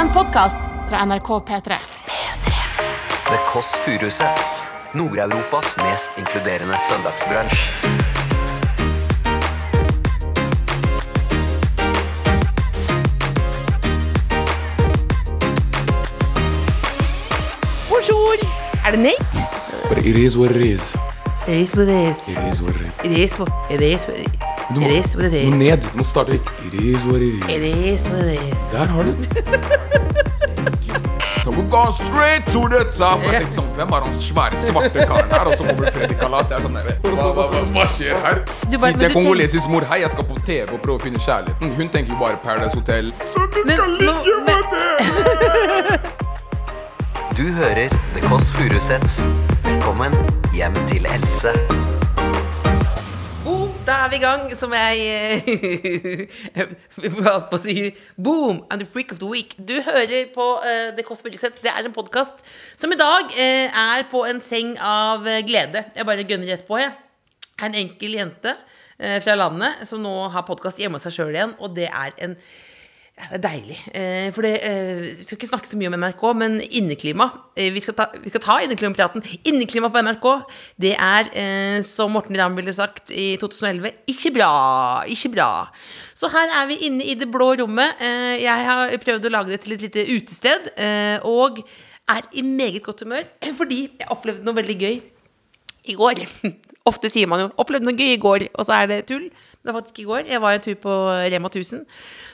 [0.00, 0.56] En podkast
[0.88, 1.78] fra NRK P3.
[3.24, 4.64] The Kåss Furuseths.
[4.92, 7.72] Nord-Europas mest inkluderende søndagsbransj.
[17.88, 18.34] Bonjour!
[18.86, 19.48] Er det Nate?
[19.88, 20.94] But it is what it is.
[21.48, 22.38] It is what it is.
[22.38, 23.04] It is what it is.
[23.04, 24.29] It is what it is.
[24.74, 25.58] Du må, it is what it du må is.
[25.58, 25.82] ned.
[25.92, 26.34] Du må starte
[26.66, 27.54] It is what it is.
[27.56, 28.58] It is what it is.
[28.72, 29.26] Der har du den.
[31.42, 33.22] So we're going straight to the top.
[33.24, 35.48] Jeg tenkte sånn, Hvem er han svære, svarte karen her?
[35.48, 36.50] Og så kommer Freddy Kalas.
[36.52, 36.82] Jeg er sånn hva,
[37.32, 38.42] hva, hva, hva skjer her?
[38.70, 41.72] Du bare- til kongolesisk mor Hei, jeg skal på TV og prøve å finne kjærligheten.
[41.80, 43.08] Hun tenker jo bare Paradise Hotel.
[43.24, 46.00] Så det skal ligge med det!
[47.40, 49.22] Du hører The Kåss Furuseths.
[49.64, 50.12] Velkommen
[50.52, 51.54] hjem til Else.
[53.90, 55.48] Da er vi i gang, som jeg eh,
[57.26, 57.72] holdt på å si.
[58.14, 59.56] Boom, I'm the freak of the week.
[59.58, 61.58] Du hører på uh, The Kåss Furuseth.
[61.58, 62.44] Det er en podkast
[62.78, 65.82] som i dag uh, er på en seng av glede.
[65.96, 66.94] Jeg bare gønner rett på, jeg.
[67.66, 71.58] en enkel jente uh, fra landet som nå har podkast hjemme hos seg sjøl igjen,
[71.58, 72.38] og det er en
[73.28, 73.76] det er deilig.
[73.94, 77.26] Eh, for det, eh, Vi skal ikke snakke så mye om NRK, men inneklima
[77.56, 78.06] eh, vi, skal ta,
[78.40, 79.22] ta inneklimapraten.
[79.44, 80.26] Inneklima på NRK,
[80.80, 85.04] det er, som Morten Ramm ville sagt i 2011, ikke bra.
[85.06, 85.68] Ikke bra.
[86.14, 88.00] Så her er vi inne i det blå rommet.
[88.00, 90.72] Jeg har prøvd å lage det til et lite utested,
[91.28, 91.62] og
[92.10, 93.26] er i meget godt humør
[93.60, 95.00] fordi jeg opplevde noe veldig gøy
[95.84, 96.22] i går.
[96.90, 99.28] Ofte sier man jo 'opplevde noe gøy i går', og så er det tull.
[99.28, 100.24] Men det var faktisk i går.
[100.30, 100.96] Jeg var en tur på
[101.32, 101.84] Rema 1000.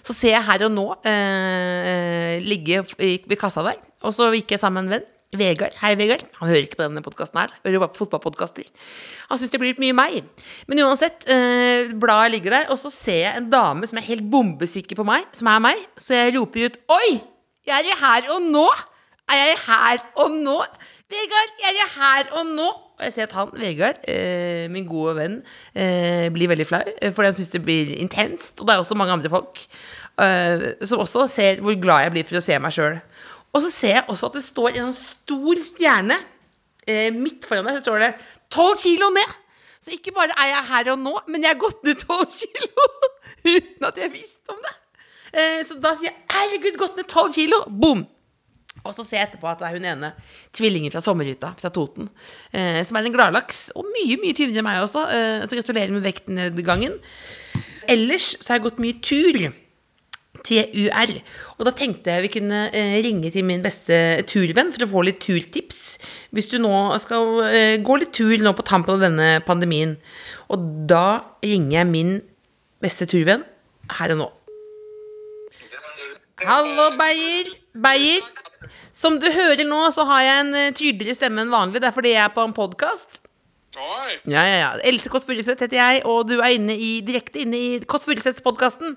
[0.07, 2.85] Så ser jeg her og nå eh, ligge
[3.27, 3.81] ved kassa der.
[4.07, 5.13] Og så gikk jeg sammen med en venn.
[5.37, 5.75] Vegard.
[5.83, 6.23] Hei, Vegard.
[6.39, 7.51] Han hører ikke på denne podkasten her.
[7.65, 8.69] Hører bare på fotballpodkaster.
[9.29, 10.21] Han syns det blir litt mye meg.
[10.71, 14.31] Men uansett, eh, bladet ligger der, og så ser jeg en dame som er helt
[14.31, 15.83] bombesikker på meg, som er meg.
[15.99, 17.21] Så jeg roper ut 'oi!
[17.67, 18.71] Jeg er i her og nå!'
[19.27, 20.61] Er jeg her og nå?
[21.13, 22.67] Vegard, jeg er her og nå!
[22.97, 25.37] Og jeg ser at han, Vegard, eh, min gode venn,
[25.77, 26.81] eh, blir veldig flau.
[27.03, 28.61] eh, Fordi han syns det blir intenst.
[28.61, 29.61] Og det er også mange andre folk
[30.19, 32.97] eh, som også ser hvor glad jeg blir for å se meg sjøl.
[33.53, 36.17] Og så ser jeg også at det står en sånn stor stjerne
[36.89, 37.79] eh, midt foran deg.
[37.79, 38.11] Så står det
[38.51, 39.37] 'tolv kilo ned'.
[39.81, 42.89] Så ikke bare er jeg her og nå, men jeg har gått ned tolv kilo
[43.47, 44.75] uten at jeg visste om det.
[45.37, 47.63] Eh, så da sier jeg 'herregud, gått ned tolv kilo'.
[47.71, 48.07] Boom!
[48.85, 50.13] Og så ser jeg etterpå at det er hun ene
[50.55, 52.11] tvillingen fra sommerhytta fra Toten,
[52.53, 53.69] eh, som er en gladlaks.
[53.75, 56.99] Og mye mye tynnere enn meg også, eh, så gratulerer med vektnedgangen.
[57.91, 59.55] Ellers så har jeg gått mye tur.
[60.47, 61.13] TUR.
[61.57, 65.05] Og da tenkte jeg vi kunne eh, ringe til min beste turvenn for å få
[65.09, 65.99] litt turtips.
[66.35, 66.73] Hvis du nå
[67.03, 69.97] skal eh, gå litt tur nå på tampen av denne pandemien.
[70.53, 72.17] Og da ringer jeg min
[72.83, 73.47] beste turvenn
[73.99, 74.33] her og nå.
[76.47, 77.55] Hallo, Beyer.
[77.83, 78.25] Beyer.
[78.97, 81.83] Som du hører nå, så har jeg en eh, tydeligere stemme enn vanlig.
[81.83, 83.21] Det er fordi jeg er på en podkast.
[83.77, 84.69] Ja, ja, ja.
[84.89, 88.97] Else Kåss Furuseth heter jeg, og du er inne i, direkte inne i Kåss Furuseths-podkasten.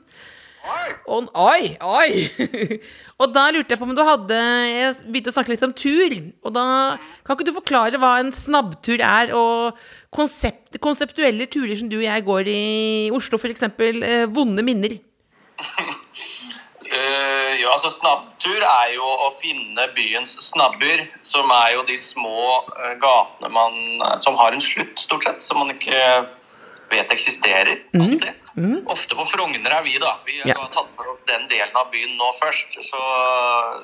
[0.69, 1.25] Oi!
[1.39, 2.47] Oi, oi!
[3.21, 6.15] og da lurte jeg på om du hadde Jeg begynte å snakke litt om tur.
[6.45, 6.65] Og da
[7.25, 9.79] kan ikke du forklare hva en snabbtur er, og
[10.15, 12.59] konsept, konseptuelle turer som du og jeg går i
[13.15, 13.67] Oslo, f.eks.
[13.67, 14.99] Eh, vonde minner.
[16.89, 22.63] Eh, jo, altså Snabbtur er jo å finne byens snabber, som er jo de små
[22.65, 23.77] uh, gatene man,
[24.23, 25.99] som har en slutt, stort sett, som man ikke
[26.89, 27.83] vet eksisterer.
[27.93, 28.31] alltid.
[28.91, 30.17] Ofte på Frogner er vi, da.
[30.25, 30.53] Vi Ja.
[30.57, 32.73] har tatt for oss den delen av byen nå først.
[32.83, 32.99] Så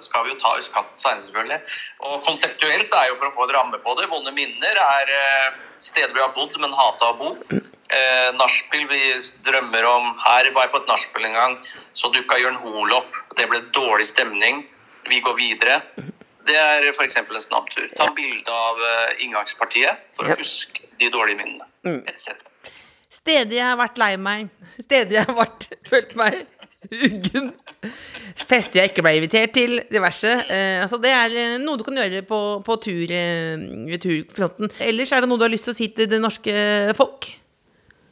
[0.03, 1.61] skal vi jo ta Østkatt senere, selvfølgelig.
[2.01, 4.09] Og konseptuelt er jo for å få et ramme på det.
[4.09, 7.31] Vonde minner er eh, steder vi har bodd, men hata å bo.
[7.89, 9.01] Eh, nachspiel vi
[9.45, 11.57] drømmer om Her var jeg på et nachspiel en gang.
[11.93, 13.13] Så dukka Jørn Hoel opp.
[13.37, 14.65] Det ble dårlig stemning.
[15.07, 15.81] Vi går videre.
[16.45, 17.15] Det er f.eks.
[17.17, 17.87] en snabbtur.
[17.95, 21.65] Ta bilde av eh, inngangspartiet for å huske de dårlige minnene.
[22.07, 22.49] Et cetera.
[23.11, 24.49] Steder jeg har vært lei meg.
[24.79, 26.41] Steder jeg har vært, følt meg
[26.85, 27.47] uggen.
[28.37, 29.79] Fester jeg ikke ble invitert til.
[29.89, 30.31] Diverse.
[30.53, 34.69] Eh, altså det er eh, noe du kan gjøre på, på tur, eh, turfronten.
[34.85, 36.53] Ellers er det noe du har lyst til å si til det norske
[36.97, 37.31] folk?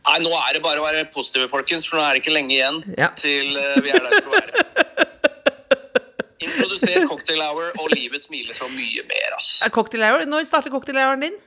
[0.04, 2.52] Nei, nå er det bare å være positive, folkens, for nå er det ikke lenge
[2.58, 3.08] igjen Ja.
[3.20, 4.64] til eh, vi er der for å være.
[6.44, 9.52] Introduser cocktail hour, og livet smiler så mye mer, ass.
[9.72, 10.26] Cocktail hour.
[10.28, 11.38] Når starter cocktail houren din?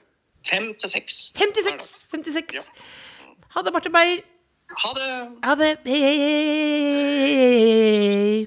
[0.47, 1.19] Fem til seks.
[1.37, 1.91] 56.
[2.15, 2.71] 56.
[3.57, 4.19] Ha det, Marte Beyer.
[4.83, 5.05] Ha det!
[5.47, 5.69] Ha det.
[5.89, 6.17] Hei, hei,
[7.41, 8.41] hei.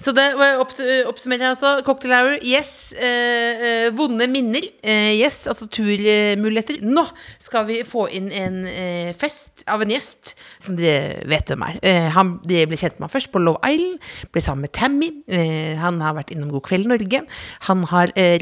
[0.00, 1.72] Så det var oppsummerer jeg altså.
[1.84, 2.70] Cocktail hour, yes.
[2.96, 5.42] Eh, eh, vonde minner, eh, yes.
[5.44, 6.80] Altså turmuligheter.
[6.88, 7.04] Nå
[7.36, 10.32] skal vi få inn en eh, fest av en gjest
[10.64, 11.76] som dere vet hvem er.
[11.84, 14.00] Eh, han, dere ble kjent med ham først på Love Island,
[14.32, 15.10] ble sammen med Tammy.
[15.28, 17.20] Eh, han har vært innom God kveld Norge.
[17.68, 18.40] Han har eh,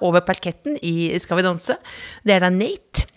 [0.00, 1.76] over parketten i Skal vi danse.
[2.24, 3.07] Det er da Nate.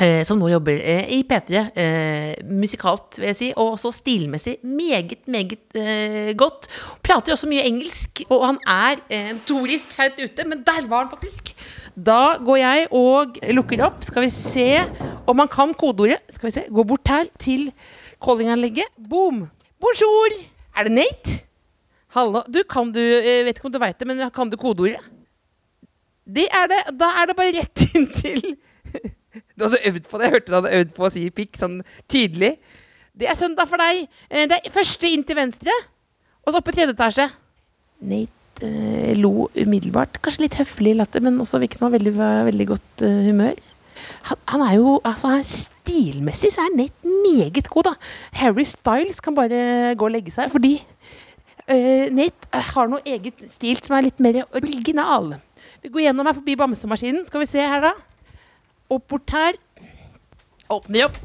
[0.00, 4.54] Eh, som nå jobber eh, i P3, eh, musikalt, vil jeg si, og også stilmessig
[4.64, 5.58] meget, meget
[6.40, 6.70] godt.
[7.04, 11.10] Prater også mye engelsk, og han er eh, notorisk seint ute, men der var han
[11.12, 11.52] faktisk.
[11.92, 14.00] Da går jeg og lukker opp.
[14.06, 14.66] Skal vi se
[15.28, 16.24] om han kan kodeordet.
[16.32, 17.68] Skal vi se, Gå bort her til
[18.24, 18.88] callinganlegget.
[18.96, 19.44] Boom!
[19.84, 20.40] Bonjour!
[20.80, 21.36] Er det Nate?
[22.16, 22.40] Hallo.
[22.48, 25.04] Du, kan du Vet ikke om du veit det, men kan du kodeordet?
[26.24, 26.82] Det er det.
[26.96, 28.54] Da er det bare rett inn til
[29.60, 30.26] Du hadde øvd på det.
[30.26, 32.54] Jeg hørte du hadde øvd på å si pikk sånn tydelig.
[33.20, 34.06] Det er søndag for deg.
[34.30, 35.74] Eh, Det er første inn til venstre,
[36.44, 37.26] og så opp i tredje etasje.
[38.00, 40.20] Nate eh, lo umiddelbart.
[40.24, 42.14] Kanskje litt høflig latter, men også virket han veldig,
[42.48, 43.60] veldig godt uh, humør.
[44.30, 47.94] Han, han er jo altså han Stilmessig så er Nate meget god, da.
[48.40, 53.82] Harry Styles kan bare gå og legge seg, fordi uh, Nate har noe eget stil
[53.84, 55.34] som er litt mer original.
[55.82, 57.26] Vi går gjennom her forbi bamsemaskinen.
[57.28, 57.92] Skal vi se her, da.
[58.90, 59.54] Opp bort her.
[60.68, 61.18] Åpner opp.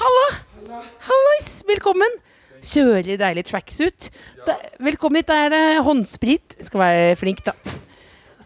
[0.00, 0.26] Halla!
[1.06, 1.50] Hallois!
[1.68, 2.16] Velkommen.
[2.66, 4.08] Kjører deilig tracksuit.
[4.46, 4.56] Ja.
[4.82, 5.28] Velkommen hit.
[5.30, 6.56] Da er det håndsprit.
[6.66, 7.54] Skal være flink, da.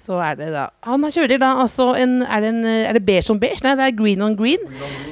[0.04, 3.32] Så er det da Han kjører da altså en Er det, en, er det beige
[3.32, 3.62] on beige?
[3.64, 4.66] Nei, det er green on green.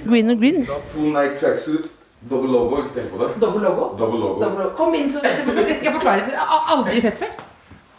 [0.05, 0.67] Green on green.
[0.93, 1.89] Full Nike tracksuit,
[2.29, 3.31] dobbel logo, ikke tenk på det.
[3.41, 3.87] Dobbel logo.
[3.97, 4.69] Double logo.
[4.77, 6.29] Kom inn, så Dette skal jeg forklare.
[6.37, 7.33] Har aldri sett før.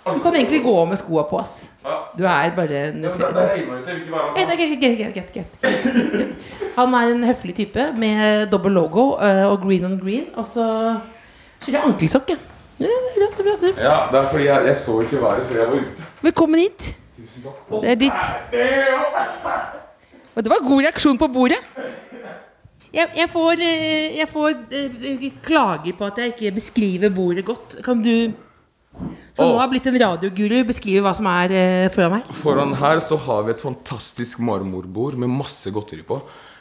[0.04, 1.72] Du kan egentlig gå med skoa på, ass.
[2.18, 3.06] Du er bare en.
[6.76, 10.26] Han er en høflig type med dobbel logo eh, og green on green.
[10.36, 10.66] Og så
[11.64, 12.28] kjører jeg ankelsokk.
[12.28, 13.80] det er.
[13.80, 16.08] Ja, det er fordi jeg, jeg så ikke været før jeg var ute.
[16.22, 16.96] Velkommen hit.
[17.82, 18.24] Det er ditt.
[20.36, 21.62] Og det var god reaksjon på bordet.
[22.94, 27.78] Jeg, jeg får, eh, jeg får eh, klager på at jeg ikke beskriver bordet godt.
[27.86, 28.34] Kan du
[29.34, 29.60] som nå Åh.
[29.60, 32.25] har blitt en radioguru, Beskriver hva som er eh, foran her.
[32.38, 36.19] Foran her så har vi et fantastisk marmorbord med masse godteri på.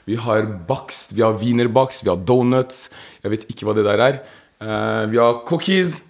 [0.08, 2.88] Vi har bakst, vi har wienerbakst, vi har donuts.
[3.23, 4.19] Jeg vet ikke hva det der er.
[4.62, 6.00] Uh, vi har cookies.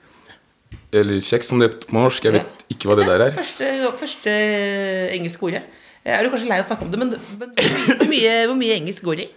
[0.93, 2.25] Eller kjeks, som det heter på norsk.
[2.29, 3.37] Jeg vet ikke hva det der er.
[3.37, 3.69] Første,
[4.01, 4.35] første
[5.13, 5.63] engelske ordet.
[6.03, 8.57] Jeg er jo kanskje lei av å snakke om det, men, men hvor, mye, hvor
[8.59, 9.35] mye engelsk går det i?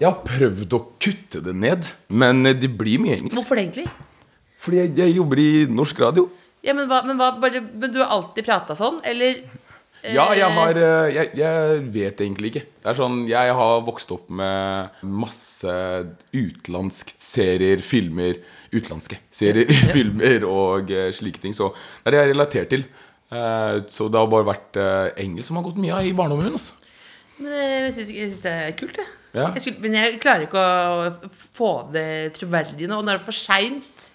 [0.00, 3.36] Jeg har prøvd å kutte det ned, men eh, det blir mye engelsk.
[3.40, 3.86] Hvorfor det egentlig?
[4.62, 6.26] Fordi jeg, jeg jobber i norsk radio.
[6.66, 9.44] Ja, men, hva, men, hva, bare, men du har alltid prata sånn, eller?
[10.12, 12.62] Ja, jeg har eh, jeg, jeg vet egentlig ikke.
[12.82, 15.72] Det er sånn, Jeg har vokst opp med masse
[16.34, 18.38] utenlandsk serier, filmer
[18.74, 21.56] Utenlandske serier, filmer og eh, slike ting.
[21.56, 22.86] Så det er det jeg relatert til.
[23.34, 26.50] Eh, så det har bare vært eh, engelsk som har gått mye av i barndommen
[26.50, 26.58] min.
[26.58, 26.76] Altså.
[27.40, 29.14] Men eh, jeg syns, det er kult, jeg.
[29.36, 29.50] Ja.
[29.52, 33.02] jeg skulle, men jeg klarer ikke å få det troverdig nå.
[33.02, 34.10] Når det er for seint.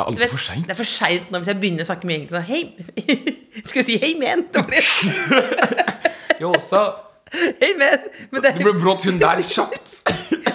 [0.00, 0.64] Det er alltid vet, for seint.
[0.64, 2.62] Det er for seint nå hvis jeg begynner å snakke med engelsk Hei!
[3.68, 4.46] Skal jeg si hei, men?
[4.48, 5.86] Det var det.
[6.40, 6.82] Jo, så
[7.30, 10.00] Hei, men, Men det Du ble brått hun der kjapt.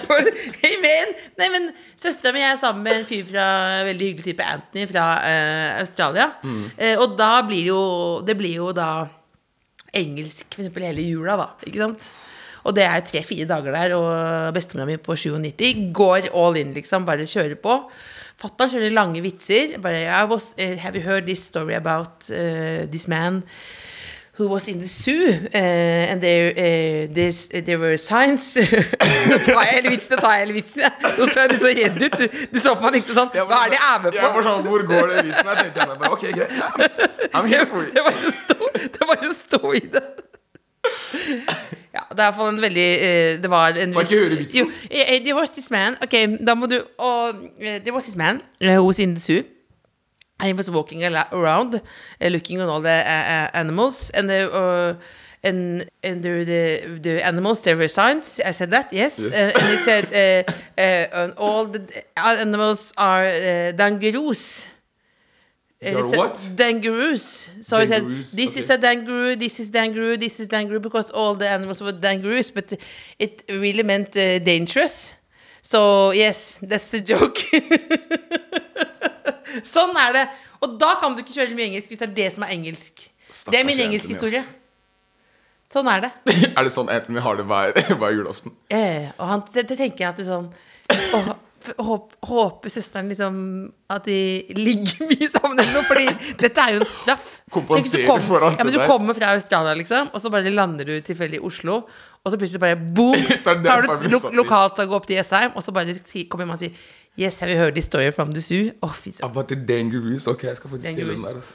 [0.62, 1.14] Hei, men.
[1.40, 3.46] Nei, men søstera mi er sammen med en fyr fra
[3.86, 6.28] veldig hyggelig type Anthony fra uh, Australia.
[6.44, 6.66] Mm.
[6.76, 7.80] Uh, og da blir jo
[8.26, 9.06] Det blir jo da
[9.96, 11.48] engelsk for eksempel hele jula, da.
[11.64, 12.10] Ikke sant?
[12.66, 17.06] Og det er tre-fire dager der, og bestemora mi på 97 går all in, liksom.
[17.08, 17.78] Bare kjører på.
[18.46, 19.74] Fatter'n kjører lange vitser.
[19.82, 23.42] Bare I was, uh, Have you heard this story about uh, this man?
[24.36, 28.56] who was in the zoo, uh, and there, uh, there's, there were signs
[29.62, 30.82] jeg hele vitsen, jeg hele vitsen.
[31.18, 32.18] Nå så jeg du så redd ut.
[32.20, 34.18] Du, du så på meg ikke tenkte sånn Hva er det jeg er med på?
[34.20, 35.48] Jeg var sånn, Hvor går det vitsen?
[35.48, 37.32] Jeg tenkte jeg bare, ok, greit.
[37.32, 37.92] I'm here for you.
[37.96, 38.12] Det var
[39.08, 40.04] var å stå i det.
[41.96, 44.36] Ja, det er i hvert fall en veldig eh, Det var en jeg ikke høre
[44.36, 44.58] vitsen?
[44.58, 48.16] Jo, eh, eh, there was this man Ok, da må du og, There was this
[48.16, 49.42] man who was in the zoo.
[50.42, 51.80] He was walking around,
[52.20, 52.90] looking on all the
[53.56, 54.94] animals, and the uh,
[55.42, 58.38] and and the, the the animals there were signs.
[58.44, 59.32] I said that yes, Yes.
[59.32, 61.80] Uh, and it said uh, uh, all the
[62.16, 64.66] animals are uh, dangaroos.
[64.66, 65.65] Uh, They are it said what?
[65.82, 67.50] Dangaroos.
[67.60, 68.02] So he said,
[68.32, 69.38] "This is a dangaroo.
[69.38, 70.18] This is dangaroo.
[70.18, 72.72] This is dangaroo," because all the animals were dangaroos, but
[73.18, 75.14] it really meant uh, dangerous.
[75.62, 77.38] So yes, that's the joke.
[79.64, 80.24] sånn er det.
[80.64, 83.08] Og da kan du ikke kjøre mye engelsk hvis det er det som er engelsk.
[83.50, 84.44] det er min Stakkars engelske historie.
[85.66, 86.12] Sånn er det.
[86.56, 88.52] Er det sånn Anthony har det hver, hver julaften?
[88.70, 90.46] Eh, og han, det, det tenker jeg at det er sånn
[91.18, 91.32] åh,
[91.78, 93.38] håp, håper søsteren liksom
[93.92, 94.16] at de
[94.56, 96.06] ligger mye sammen eller noe, fordi
[96.40, 97.30] dette er jo en straff.
[97.54, 98.90] Kompensere kom- for alt ja, men det Du der.
[98.90, 101.80] kommer fra Australia, liksom, og så bare lander du tilfeldig i Oslo,
[102.24, 103.16] og så plutselig bare boom!
[103.30, 105.94] Det Tar du lo satt lokalt og går opp til Jessheim, og så bare
[106.30, 106.74] kommer man og sier
[107.16, 108.72] Yes, have you heard the story from the zoo?
[108.84, 109.30] Å, fy søren.
[109.30, 110.26] About the dangerous.
[110.28, 111.38] Ok, jeg skal faktisk stille den der.
[111.40, 111.54] Altså.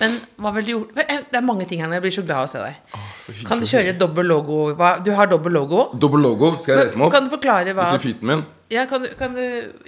[0.00, 0.96] Men hva vil du gjort?
[1.04, 2.74] Eh, Det er mange ting her når Jeg blir så glad av å se deg.
[3.24, 4.74] så Kan du kjøre dobbel logo?
[4.78, 5.02] Hva?
[5.04, 5.88] Du har dobbel logo?
[5.98, 6.56] Dobbel logo.
[6.62, 7.12] Skal jeg reise meg opp?
[7.12, 7.86] Kan du forklare hva?
[8.72, 9.42] Ja, kan du, kan du,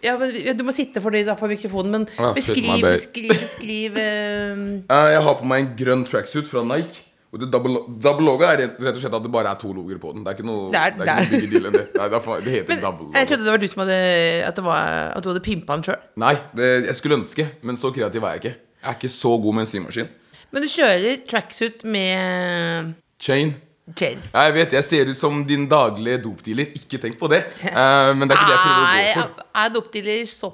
[0.05, 2.99] ja, men, du må sitte for det for mikrofonen, men Ah, beskriv, my bad.
[2.99, 7.01] beskriv, beskriv eh, Eh, jeg har på meg en grønn tracksuit fra Nike.
[7.35, 9.73] Og det double, double logo er rett, rett og slett at det bare er to
[9.75, 10.23] logoer på den.
[10.23, 11.87] Det er ikke noe, Det er- det er ikke noe det deal enn det.
[11.93, 12.11] Det, er
[12.45, 15.23] det heter Men double jeg trodde det var du som hadde At, det var, at
[15.25, 15.99] du hadde pimpa den sjøl.
[16.17, 18.55] Nei, det, jeg skulle ønske, men så kreativ er jeg ikke.
[18.85, 20.09] Jeg er ikke så god med en symaskin.
[20.53, 23.55] Men du kjører tracksuit med Chain.
[23.97, 24.21] chain.
[24.35, 26.69] Jeg vet, jeg ser ut som din daglige dopdealer.
[26.77, 27.41] Ikke tenk på det.
[27.65, 29.49] Eh, men det er ikke det jeg prøver å gå for.
[29.65, 30.53] Er dopdealer så,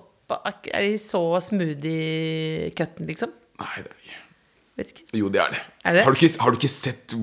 [0.70, 3.34] Er de så smoothie cutten, liksom?
[3.60, 4.20] Nei, det er ikke
[4.80, 5.04] Vet ikke.
[5.18, 5.60] Jo, det er det.
[5.84, 6.04] Er det?
[6.06, 7.16] Har, du ikke, har du ikke sett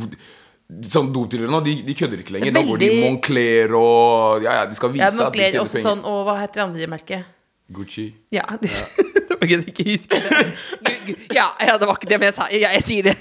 [0.92, 2.54] Sånn dopdealere nå, de, de kødder ikke lenger.
[2.60, 5.64] Da går de i Moncler og Ja, ja, de skal vise Ja, at de tjener
[5.64, 5.88] også penger.
[5.88, 7.34] sånn Og hva heter det andre merket?
[7.74, 8.10] Gucci.
[8.36, 8.44] Ja.
[8.52, 10.44] at jeg ikke husker det.
[11.36, 13.16] Ja, ja, det var ikke det, men jeg sa ja, jeg sier det.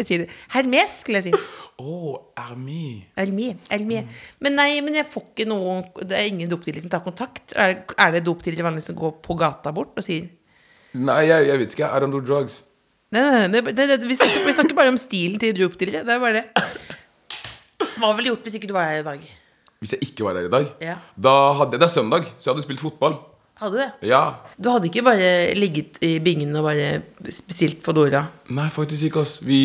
[0.00, 0.28] Jeg sier det.
[0.54, 1.42] Hermes, skulle jeg si.
[1.80, 1.96] Å,
[2.40, 3.02] Ermi.
[3.20, 3.50] Ermi.
[3.70, 4.02] Hermé.
[4.44, 7.54] Men nei, men jeg får ikke noe Det er ingen dopdealer som tar kontakt.
[7.56, 10.28] Er det, er det dopdealer vanligvis som går på gata bort og sier
[10.96, 11.86] Nei, jeg, jeg vet ikke.
[11.88, 12.62] I don't do drugs.
[13.14, 16.02] Nei, nei, nei nei det, det, vi, snakker, vi snakker bare om stilen til dopdealere.
[16.08, 16.64] Det er bare det.
[18.00, 19.22] Hva ville du gjort hvis ikke du var her i dag?
[19.80, 20.96] Hvis jeg ikke var her i dag, Ja.
[21.16, 23.16] da hadde Det er søndag, så jeg hadde spilt fotball.
[23.60, 24.08] Hadde det?
[24.08, 24.22] Ja.
[24.56, 28.22] Du hadde ikke bare ligget i bingen og bare bestilt Fodora?
[28.56, 29.40] Nei, faktisk ikke, ass.
[29.44, 29.58] Vi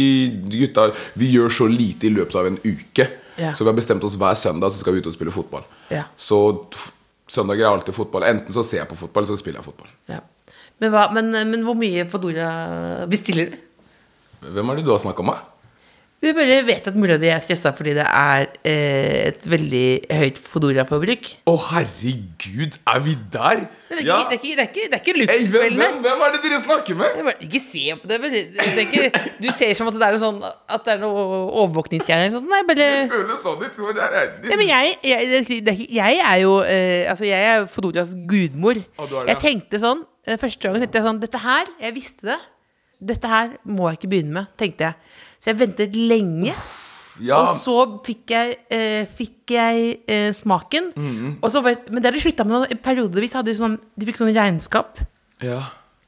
[0.51, 3.07] gutta vi gjør så lite i løpet av en uke.
[3.39, 3.53] Ja.
[3.55, 5.63] Så vi har bestemt oss hver søndag så skal vi ut og spille fotball.
[5.91, 6.05] Ja.
[6.19, 6.41] Så
[7.31, 8.27] søndager er alltid fotball.
[8.27, 9.91] Enten så ser jeg på fotball, eller så spiller jeg fotball.
[10.11, 10.19] Ja.
[10.83, 12.49] Men, hva, men, men hvor mye Fodora
[13.07, 13.61] bestiller du?
[14.45, 15.39] Hvem er det du har snakka med?
[16.23, 19.81] Du bare vet at mora di er stressa fordi det er eh, et veldig
[20.15, 21.27] høyt Fodora-forbruk.
[21.51, 23.65] Å, herregud, er vi der?
[23.91, 24.17] Det, er Ja.
[24.23, 25.77] ikke- det, er ikke- det er ikke, det er ikke luksusfellene.
[25.83, 27.19] hvem, hvem er det dere snakker med?
[27.27, 28.21] Bare, Ikke se på det.
[28.21, 29.11] Det ikke,
[29.43, 32.31] du ser som at det er noe sånn At det er noe overvåkningsgreier.
[32.31, 32.47] sånn.
[32.49, 34.49] Nei, bare Det føles sånn ut.
[34.49, 38.73] ja, men jeg, jeg, jeg er jo eh, Altså, jeg er Fodoras gudmor.
[38.73, 42.39] Det, Jeg tenkte sånn eh, Første gangen tenkte jeg sånn Dette her, jeg visste det.
[43.05, 44.95] Dette her må jeg ikke begynne med, tenkte jeg.
[45.45, 46.55] Så jeg ventet lenge.
[47.21, 50.87] ja, Og så fikk jeg, eh, fikk jeg eh, smaken.
[50.97, 51.35] Mhm.
[51.45, 52.73] Og så, men det har de slutta med.
[52.81, 55.03] Periodevis hadde de sånn De fikk sånn regnskap.
[55.45, 55.61] ja.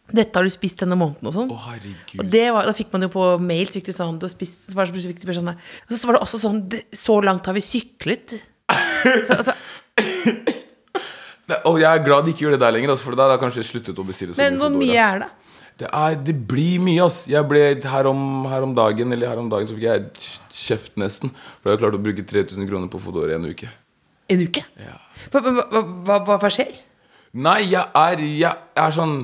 [0.08, 1.50] Dette har du spist denne måneden og sånn.
[1.52, 2.22] Å, herregud.
[2.24, 4.78] Og det var, da fikk man jo på mail fikk du sånn, du spist, så
[4.78, 5.50] var det så fikk du sånn.
[5.52, 8.38] Og så var det også sånn det, Så langt har vi syklet.
[9.28, 9.52] Så, altså,
[11.48, 13.38] Det- Og jeg er glad de ikke gjør det der lenger, altså, for da har
[13.40, 15.30] kanskje sluttet å bestille så men mye hvor mye er det?
[15.78, 17.20] Det, er, det blir mye, ass.
[17.30, 20.08] Jeg ble her om, her om dagen Eller her om dagen så fikk jeg
[20.58, 21.30] kjeft nesten.
[21.62, 23.70] For jeg har klart å bruke 3000 kroner på Fodora i en uke.
[24.34, 24.64] En uke?
[24.82, 24.98] Ja.
[25.32, 25.84] Hva, hva,
[26.18, 26.80] hva, hva, skjer?
[27.38, 29.20] Nei, jeg er, jeg er sånn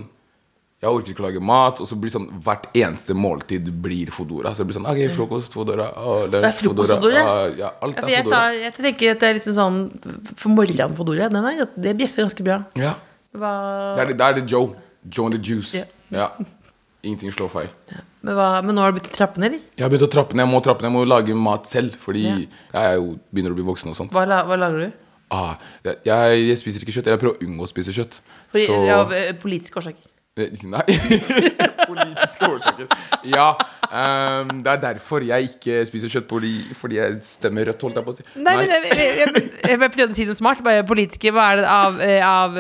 [0.84, 1.82] Jeg orker ikke å lage mat.
[1.82, 4.54] Og så blir sånn hvert eneste måltid blir Fodora.
[4.54, 7.26] Så det blir sånn OK, frokost, Fodora, å, Det er frokost Fodora.
[7.32, 9.82] ah, Ja, alt er Fodora jeg, tar, jeg tenker at det er litt sånn
[10.38, 12.62] For morgenen Fodora, den er, det bjeffer ganske bra.
[12.78, 12.94] Ja.
[13.34, 13.58] Hva,
[13.98, 14.76] Det er det, det er det Joe.
[15.10, 15.82] Joe and the Juice.
[15.82, 15.90] Ja.
[16.14, 16.30] Ja.
[17.04, 17.72] Ingenting slår feil.
[18.24, 19.64] men, hva, men nå har du begynt å trappe ned, eller?
[19.76, 20.46] Jeg har begynt å trappe ned.
[20.46, 21.98] Jeg må trappe ned, jeg må lage mat selv.
[22.00, 22.36] Fordi Ja.
[22.38, 24.14] jeg er jo begynner å bli voksen og sånt.
[24.16, 25.00] Hva, la, hva lager du?
[25.34, 27.10] Ah, jeg, jeg, spiser ikke kjøtt.
[27.12, 28.22] Jeg prøver å unngå å spise kjøtt.
[28.54, 30.10] Fordi, Så Av eh, politiske årsaker.
[30.38, 30.86] Eh, Nei.
[31.90, 32.88] Politiske årsaker.
[33.30, 33.50] Ja.
[33.90, 38.08] Um, det er derfor jeg ikke spiser kjøtt, fordi, fordi jeg stemmer rødt, holdt jeg
[38.08, 38.26] på å si.
[38.40, 40.64] Nei, men jeg, jeg, jeg, jeg prøvde å si noe smart.
[40.66, 41.34] Bare politiske.
[41.36, 42.58] Hva er det av, eh, av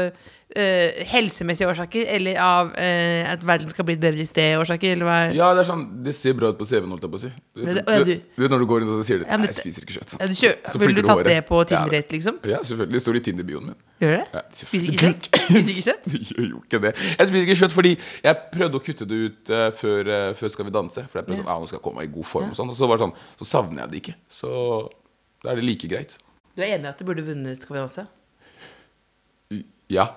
[0.56, 2.06] eh, helsemessige årsaker?
[2.16, 4.94] Eller av eh, at verden skal bli et bedre sted årsaker?
[4.96, 7.12] Eller hva er Ja, det er sånn Det ser bra ut på CV-en, holdt jeg
[7.14, 7.32] på å si.
[7.56, 9.06] Du, Men det- å, ja, du, du- du vet når du går inn og så
[9.08, 10.16] sier du Ja, men Nei, jeg det- spiser ikke kjøtt.
[10.20, 11.26] ja, du kjø, Så Ville flikker du tatt håret.
[11.34, 11.64] det på Ja.
[11.74, 12.36] Tinder-date, liksom?
[12.54, 12.94] Ja, selvfølgelig.
[12.94, 13.76] Det står i Tinder-bioen min.
[14.04, 14.26] Gjør det?
[14.34, 15.30] Ja, Spiser ikke kjøtt?
[15.48, 16.06] Spiser ikke kjøtt?
[16.14, 16.94] Jeg gjør jo ikke det.
[17.18, 17.94] Jeg spiser ikke kjøtt fordi
[18.24, 21.06] jeg prøvde å kutte det ut eh, før, eh, før Skal vi danse.
[21.10, 22.70] For jeg prøvde sånn, ah, nå skal jeg komme meg i god form og sånn
[22.70, 24.16] Og så var det sånn, så savner jeg det ikke.
[24.30, 24.50] Så
[25.44, 26.18] da er det like greit.
[26.56, 28.08] Du er enig i at du burde vunnet Skal vi danse?
[29.90, 30.08] Ja.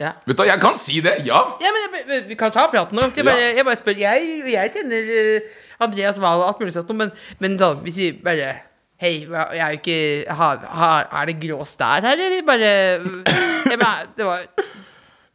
[0.00, 0.14] Ja.
[0.26, 1.18] Vet du jeg kan si det!
[1.28, 1.40] Ja!
[1.62, 3.10] Ja, men jeg, Vi kan ta praten nå.
[3.14, 3.98] Jeg bare, jeg bare spør.
[4.00, 8.12] Jeg, jeg kjenner eh, Andreas Wahl og alt mulig sånt, men, men sånn, hvis vi
[8.24, 8.54] bare
[9.02, 13.74] Hei, jeg er jo ikke har, har, Er det grå stær her, eller bare jeg,
[13.74, 14.44] mener, Det var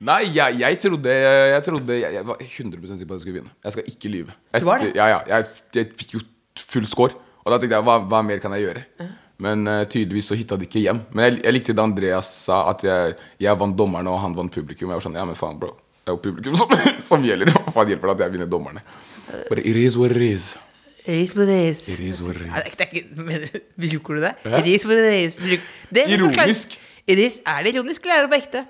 [0.07, 3.39] Nei, jeg, jeg trodde Jeg trodde jeg, jeg var 100 sikker på at jeg skulle
[3.41, 3.53] vinne.
[3.65, 4.35] Jeg skal ikke lyve.
[4.55, 4.91] Du var det?
[4.95, 6.21] Ja, ja, jeg, jeg fikk jo
[6.63, 7.17] full score.
[7.43, 8.83] Og da tenkte jeg hva, hva mer kan jeg gjøre?
[9.44, 11.01] Men uh, tydeligvis så hitta de ikke hjem.
[11.13, 14.53] Men jeg, jeg likte det Andreas sa, at jeg, jeg vant dommerne og han vant
[14.53, 14.89] publikum.
[14.89, 16.72] Jeg var sånn, ja men faen bro Det er jo publikum som,
[17.12, 17.51] som gjelder.
[17.53, 18.82] Hva faen hjelper det at jeg vinner dommerne?
[19.50, 20.56] But it is what it is.
[21.08, 21.84] It is what it is.
[21.94, 22.77] It is what it is.
[22.79, 24.34] det er ikke, mener, bruker du det?
[24.44, 24.63] Hæ?
[24.63, 25.38] It is what it is.
[25.44, 26.79] Bruk, det Ironisk.
[27.08, 28.65] It is, er det ironisk, eller er det på ekte?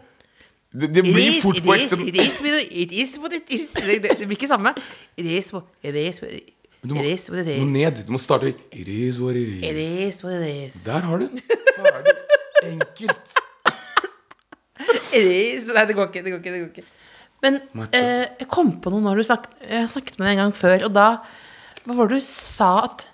[0.77, 1.97] Det, det blir is, fort på ekte.
[2.05, 3.69] It is, it- it is what it is.
[3.73, 4.73] Det, det, det blir ikke samme.
[5.17, 6.19] It is what it is.
[6.21, 6.53] what it-
[6.87, 7.73] Du må, It is what it må is.
[7.73, 8.03] ned.
[8.07, 10.15] Du må starte It is what it It is.
[10.15, 10.83] is what it is.
[10.85, 11.41] Der har du den.
[11.77, 12.13] Ferdig.
[12.71, 13.33] Enkelt.
[15.13, 16.23] It is Nei, det går ikke.
[16.25, 16.87] Det går ikke, det går ikke.
[17.45, 17.59] Men
[17.93, 20.87] eh, jeg kom på noe når du snak, Jeg snakket med deg en gang før,
[20.87, 21.07] og da
[21.85, 23.07] Hva var det du sa at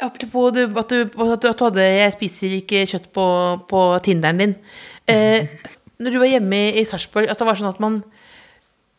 [0.00, 3.24] Apropos du, at, du, at, du, at du hadde 'Jeg spiser ikke kjøtt' på,
[3.66, 4.52] på Tinderen din.
[5.10, 5.48] Eh,
[5.98, 7.96] når du var hjemme i, i Sarpsborg, at det var sånn at man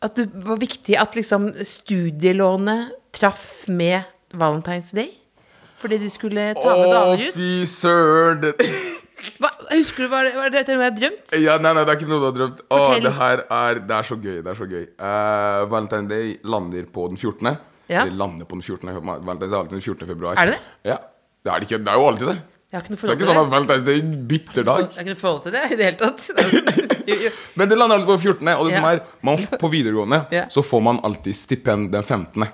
[0.00, 5.10] At det var viktig at liksom studielånet traff med Valentine's Day?
[5.80, 7.36] Fordi du skulle ta med Å, damer ut?
[7.36, 8.46] fy søren.
[9.40, 11.34] Hva, husker du, var det, var det noe jeg har drømt?
[11.40, 12.62] Ja, nei, nei, det er ikke noe du har drømt.
[12.72, 14.38] Å, det her er Det er så gøy.
[14.40, 14.86] Det er så gøy.
[14.96, 17.50] Uh, Valentine Day lander på den 14.
[17.90, 18.04] Ja.
[18.06, 18.94] Eller lander på den 14.
[19.04, 20.06] Valentine's er alltid den 14.
[20.14, 20.40] februar.
[20.40, 20.94] Er det det?
[20.94, 20.96] Ja.
[21.40, 22.38] Det er, det ikke, det er jo alltid det.
[22.70, 24.84] Det er ikke sånn at Valentine's Day bytter dag.
[24.86, 26.88] Jeg har ikke noe forhold til det i det hele tatt.
[27.58, 28.48] Men det lander alltid på 14.
[28.56, 32.48] Og det som er man, På videregående så får man alltid stipend den 15.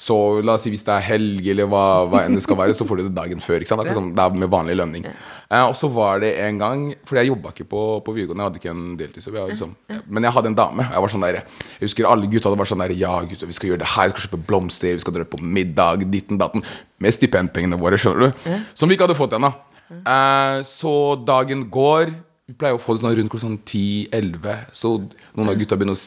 [0.00, 2.72] Så la oss si hvis det er helg, eller hva, hva enn det skal være,
[2.72, 3.58] så får du det dagen før.
[3.60, 3.82] ikke sant?
[3.82, 5.04] Akkurat som det er med vanlig lønning.
[5.04, 8.48] Eh, og så var det en gang For jeg jobba ikke på, på videregående, jeg
[8.48, 9.36] hadde ikke en deltidsjobb.
[9.50, 9.74] Liksom,
[10.08, 10.86] men jeg hadde en dame.
[10.88, 13.58] Jeg var sånn der, jeg husker alle gutta hadde vært sånn der Ja, gutta, vi
[13.58, 16.64] skal gjøre det her, vi skal kjøpe blomster, vi skal dra på middag, ditten datten.
[17.04, 18.56] Med stipendpengene våre, skjønner du.
[18.72, 19.52] Som vi ikke hadde fått ennå.
[20.00, 20.94] Eh, så
[21.28, 22.14] dagen går.
[22.50, 24.62] Vi pleier å få det sånn rundt sånn 10-11.
[24.74, 24.96] Så
[25.38, 26.00] noen av gutta begynner å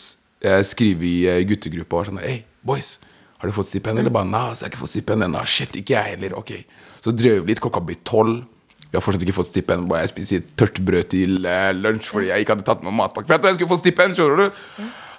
[0.43, 2.97] eh, skrive i eh, guttegruppa og sånn Hei, boys.
[3.39, 4.01] Har du fått stipend?
[4.01, 5.43] Eller bare Nei, så jeg har ikke fått stipend ennå.
[5.47, 6.35] Shit, ikke jeg heller.
[6.41, 6.51] Ok.
[7.00, 7.62] Så drøv vi litt.
[7.63, 8.41] Klokka blir tolv.
[8.89, 9.88] Vi har fortsatt ikke fått stipend.
[10.03, 13.29] Jeg spiser tørt brød til eh, lunsj fordi jeg ikke hadde tatt med matpakke.
[13.29, 14.62] For jeg tror jeg skulle få stipend, skjønner du.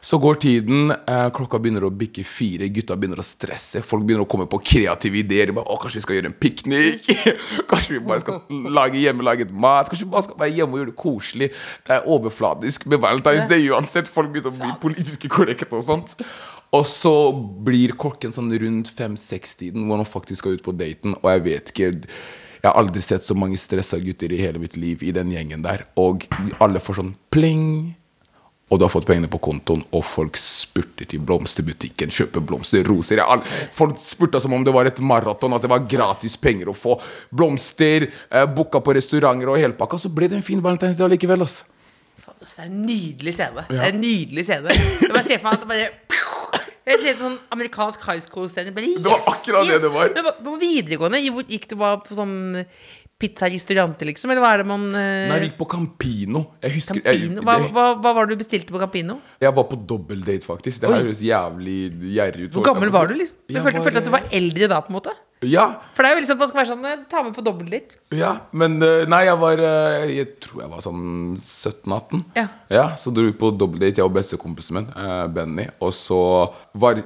[0.04, 3.80] Så går tiden, eh, klokka begynner å bikke fire, gutta begynner å stresse.
[3.80, 5.52] Folk begynner å komme på kreative ideer.
[5.56, 7.08] Bare, å, kanskje vi skal gjøre en piknik?
[7.70, 8.42] kanskje vi bare skal
[8.76, 9.88] lage hjemmelaget mat?
[9.88, 11.50] Kanskje vi bare skal være hjemme og gjøre det koselig?
[11.88, 14.12] Det er overfladisk med Valentine's Day uansett.
[14.12, 16.18] Folk begynner å bli politiske korrekte og sånt.
[16.76, 17.16] Og så
[17.64, 21.72] blir klokken sånn rundt fem-seks-tiden hvor man faktisk skal ut på daten, og jeg vet
[21.72, 25.32] ikke Jeg har aldri sett så mange stressa gutter i hele mitt liv i den
[25.32, 25.88] gjengen der.
[26.00, 26.28] Og
[26.60, 27.94] alle får sånn pling.
[28.72, 33.20] Og du har fått pengene på kontoen, og folk spurter til blomsterbutikken, kjøper blomster, roser.
[33.76, 36.96] Folk spurta som om det var et maraton, at det var gratis penger å få.
[37.30, 40.00] Blomster, eh, booka på restauranter og helpakka.
[40.00, 41.64] Så ble det en fin valentinsdag likevel, ass.
[42.24, 43.66] Faen, Det er en nydelig scene.
[43.68, 44.70] Det er en nydelig scene.
[44.72, 45.90] Jeg bare ser for meg at det bare
[46.84, 48.72] Jeg ser på sånn amerikansk high school-scene.
[48.76, 50.10] Yes, Det var akkurat det det var.
[50.12, 52.66] Men på videregående, gikk du bare på sånn
[53.24, 54.30] pizzarestauranter, liksom?
[54.34, 55.00] Eller hva er det man uh...
[55.32, 56.44] Nei, vi gikk på Campino.
[56.62, 57.40] Jeg husker Campino?
[57.40, 59.18] Jeg, Hva, hva, hva var det du bestilte på Campino?
[59.42, 60.82] Jeg var på dobbeldate, faktisk.
[60.84, 61.78] Det her høres jævlig
[62.14, 62.58] gjerrig ut.
[62.58, 63.16] Hvor gammel var du?
[63.18, 63.40] liksom?
[63.48, 64.82] Du Jeg følte, var, følte at du var eldre da?
[64.84, 65.14] på en måte?
[65.44, 67.42] Ja, For det er jo liksom at man skal være sånn eh, Ta med på
[67.44, 67.96] dobbelt litt.
[68.16, 71.02] ja, men eh, Nei, jeg var eh, Jeg tror jeg var sånn
[71.36, 72.22] 17-18.
[72.38, 72.46] Ja.
[72.72, 72.84] ja.
[73.00, 75.66] Så dro vi på dobbeldate, jeg og bestekompisen min, eh, Benny.
[75.84, 76.20] Og så
[76.80, 76.96] var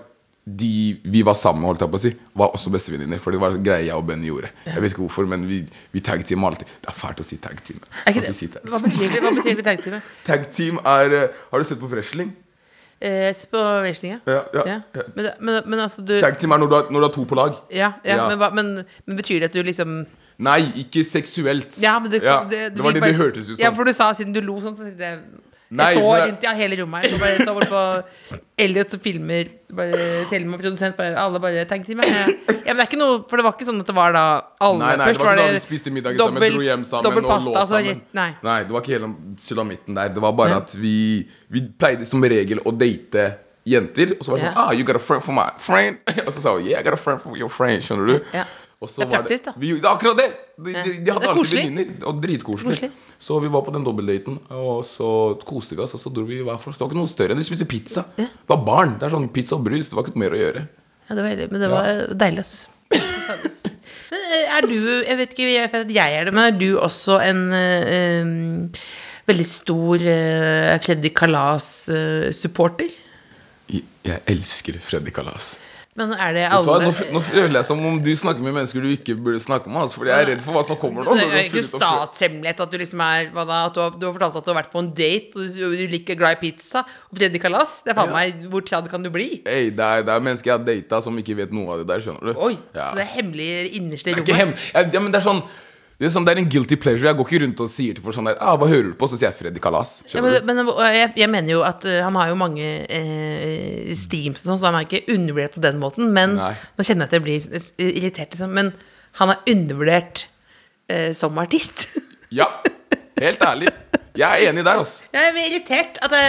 [0.56, 0.70] de
[1.04, 3.20] vi var sammen med, holdt jeg på å si, var også bestevenninner.
[3.20, 4.50] For det var en greie jeg og Benny gjorde.
[4.64, 5.60] Jeg vet ikke hvorfor, men vi,
[5.92, 6.66] vi tag-team alltid.
[6.82, 7.80] Det er fælt å si tag-team.
[8.06, 9.22] Det, si tag- hva betyr det?
[9.24, 10.12] Hva betyr det tag-teamet?
[10.28, 12.30] Tag-team er eh, Har du sett på Fresling?
[13.00, 15.02] Eh, Sett på Wrestling, Ja, ja, ja.
[15.14, 17.36] Men, men, men altså, du Tag-team er når du, har, når du har to på
[17.38, 17.58] lag.
[17.70, 18.24] Ja, ja, Ja.
[18.32, 20.00] Men, men, men betyr det at du liksom
[20.38, 21.76] Nei, ikke seksuelt.
[21.82, 23.62] Ja, men det, Ja, det, det var det det hørtes ut som.
[23.62, 25.18] Ja, for du sa siden du lo sånn, så jeg
[25.70, 27.10] Nei, Jeg så men rundt i hele rommet her.
[27.12, 29.50] Så bare så på Elliot som filmer.
[29.76, 29.98] Bare
[30.30, 30.96] Selma produsent.
[30.96, 32.00] Bare, alle bare tag-team.
[32.08, 32.22] Ja.
[32.24, 34.22] ja, men det er ikke noe For det var ikke sånn at det var da
[34.64, 36.86] alle Nei, nei, Først det var sånn at vi spiste middag sammen, dobbel- dro hjem
[36.88, 37.58] sammen dobbel og lå sammen.
[37.60, 38.30] Altså, Nei.
[38.48, 39.10] Nei, det var ikke hele
[39.44, 40.08] sulamitten der.
[40.16, 40.62] Det var bare Ja.
[40.64, 40.94] at vi,
[41.52, 43.26] vi pleide som regel å date
[43.68, 44.16] jenter.
[44.16, 44.64] Og så var det sånn yeah.
[44.68, 46.00] Ah, you got a friend for my friend?
[46.26, 47.84] Og så sa hun Yeah, I got a friend for your friend.
[47.84, 48.24] Skjønner du?
[48.32, 48.46] Ja.
[48.78, 49.52] Det er var praktisk, da.
[49.58, 50.26] Vi, det er akkurat det!
[50.58, 50.82] De, Ja.
[50.86, 51.88] de, de Det hadde alltid venninner.
[52.06, 52.90] Og dritkoselig.
[53.18, 55.08] Så vi var på den dobbeltdaten, og så
[55.42, 55.94] koste vi oss.
[55.98, 56.78] Og så dro vi hver for oss.
[56.78, 58.04] Det var ikke noe større enn vi spiste pizza.
[58.16, 58.94] Det var barn.
[59.00, 59.90] Det er sånn pizza og brus.
[59.90, 60.62] Det var ikke noe mer å gjøre.
[61.08, 61.90] Ja, det var, veldig- men det var
[62.22, 62.66] deilig, ass.
[64.08, 66.78] Men eh, er du Jeg vet ikke jeg vet jeg er det, men er du
[66.80, 68.78] også en eh,
[69.28, 72.88] veldig stor uh, Freddy Kalas-supporter?
[73.68, 75.56] Jeg, jeg elsker Freddy Kalas.
[75.98, 76.60] Men er det hva?
[76.62, 79.70] alle Nå, nå føler jeg som om du snakker med mennesker du ikke burde snakke
[79.70, 79.80] med.
[79.82, 81.16] Altså, fordi jeg er redd for hva som kommer nå.
[81.18, 84.38] Det er ikke statshemmelighet at du liksom er da, at du, har, du har fortalt
[84.40, 87.18] at du har vært på en date, og du, du liker glad i pizza og
[87.18, 87.80] Freddy Kalas.
[87.84, 89.28] Det er faen meg Hvor tradd kan du bli?
[89.46, 91.88] Hey, det, er, det er mennesker jeg har data som ikke vet noe av det
[91.90, 92.04] der.
[92.04, 92.90] skjønner du Oi, ja.
[92.90, 95.42] Så det er hemmelig innerste Det er ikke hem ja, ja, men det er sånn
[95.98, 97.08] Det er, sånn, det er en guilty pleasure.
[97.10, 99.08] Jeg går ikke rundt og sier til folk sånn der ah, 'Hva hører du på?'
[99.10, 99.96] Så sier jeg Freddy Kalas.
[100.12, 100.60] Ja, men, men
[100.94, 104.68] jeg, jeg mener jo at uh, han har jo mange eh, streams og sånn, så
[104.68, 106.12] han er ikke undervurdert på den måten.
[106.14, 106.52] Men Nei.
[106.78, 108.54] nå kjenner jeg at jeg blir irritert, liksom.
[108.54, 108.70] Men
[109.18, 110.28] han er undervurdert
[110.86, 111.88] eh, som artist.
[112.28, 112.44] Ja,
[113.16, 113.70] helt ærlig.
[114.12, 115.06] Jeg er enig der, altså.
[115.16, 115.96] jeg blir irritert.
[116.04, 116.24] At det,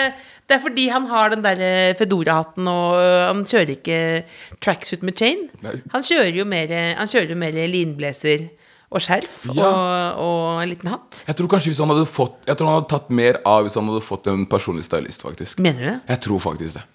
[0.48, 3.98] det er fordi han har den der eh, Fedora-hatten, og øh, han kjører ikke
[4.64, 5.44] tracksuit med chain.
[5.92, 8.48] Han kjører jo mer, han kjører jo mer linblazer
[8.90, 9.68] og skjerf Ja.
[9.70, 11.24] og, og en liten hatt.
[11.28, 13.76] Jeg tror kanskje hvis han hadde fått Jeg tror han hadde tatt mer av hvis
[13.78, 15.60] han hadde fått en personlig stylist, faktisk.
[15.62, 15.98] Mener du det?
[16.10, 16.86] Jeg tror faktisk det.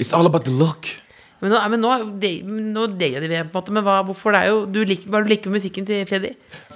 [0.00, 0.90] It's all about the look.
[1.40, 1.90] Men nå, men nå,
[2.22, 3.72] de- nå deler de det, på en måte.
[3.76, 6.30] Men hva, hvorfor det er jo du liker, er du liker med musikken til Freddy?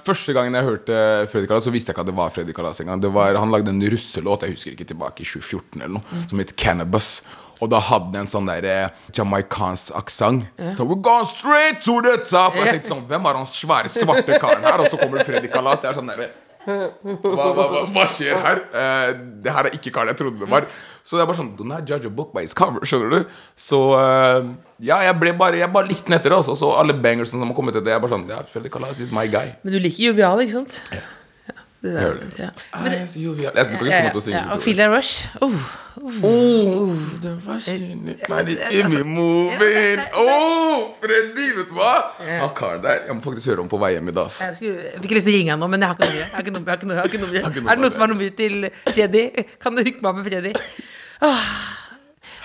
[0.05, 0.97] Første gangen jeg hørte
[1.31, 3.01] Freddy Kalas, så visste jeg ikke at det var Freddy Kalas engang.
[3.41, 7.21] Han lagde en russelåt, jeg husker ikke tilbake i 2014 eller noe, som het Cannabis.
[7.61, 10.47] Og da hadde den en sånn der eh, jamaicansk aksent.
[10.77, 12.55] Så We're going straight to the top!
[12.57, 14.81] Og jeg tenkte sånn, hvem er han svære, svarte karen her?
[14.81, 15.83] Og så kommer Freddy Kalas.
[15.85, 16.31] Jeg er sånn der,
[16.65, 18.61] hva, hva, hva, hva skjer her?
[18.73, 19.07] Uh,
[19.43, 20.67] det her er ikke karen jeg trodde det var.
[21.01, 22.85] Så det er bare sånn Do not judge a book by its cover.
[22.87, 23.39] Skjønner du?
[23.57, 26.41] Så uh, ja, jeg ble bare Jeg bare likte den etter det.
[26.43, 29.01] Og så alle bangersene som har kommet etter, jeg er bare sånn Ja, Freddy Kalas
[29.01, 29.55] is my guy.
[29.65, 30.81] Men du liker jovial, ikke sant?
[30.93, 31.01] Ja.
[31.81, 32.27] Det der, hører det.
[32.37, 32.49] ja.
[32.77, 34.41] Men jeg, jeg, jeg, jeg, du kan ikke til å synge.
[34.53, 34.61] og.
[34.61, 35.29] Feel the Rush.
[35.41, 35.55] Oh.
[39.03, 41.89] moving Oh, Freddy, vet du hva?
[42.21, 44.29] Han karen der Jeg må faktisk høre om på vei hjem i dag.
[44.29, 45.97] Jeg, skulle, jeg fikk lyst til å ringe han nå, men jeg har
[46.45, 46.85] ikke nummeret.
[46.85, 47.49] Jeg har jeg har jeg har.
[47.49, 49.25] Har Er det noen som har noe mye til Freddy?
[49.63, 50.53] Kan du hooke meg med Freddy?
[51.27, 51.49] Åh.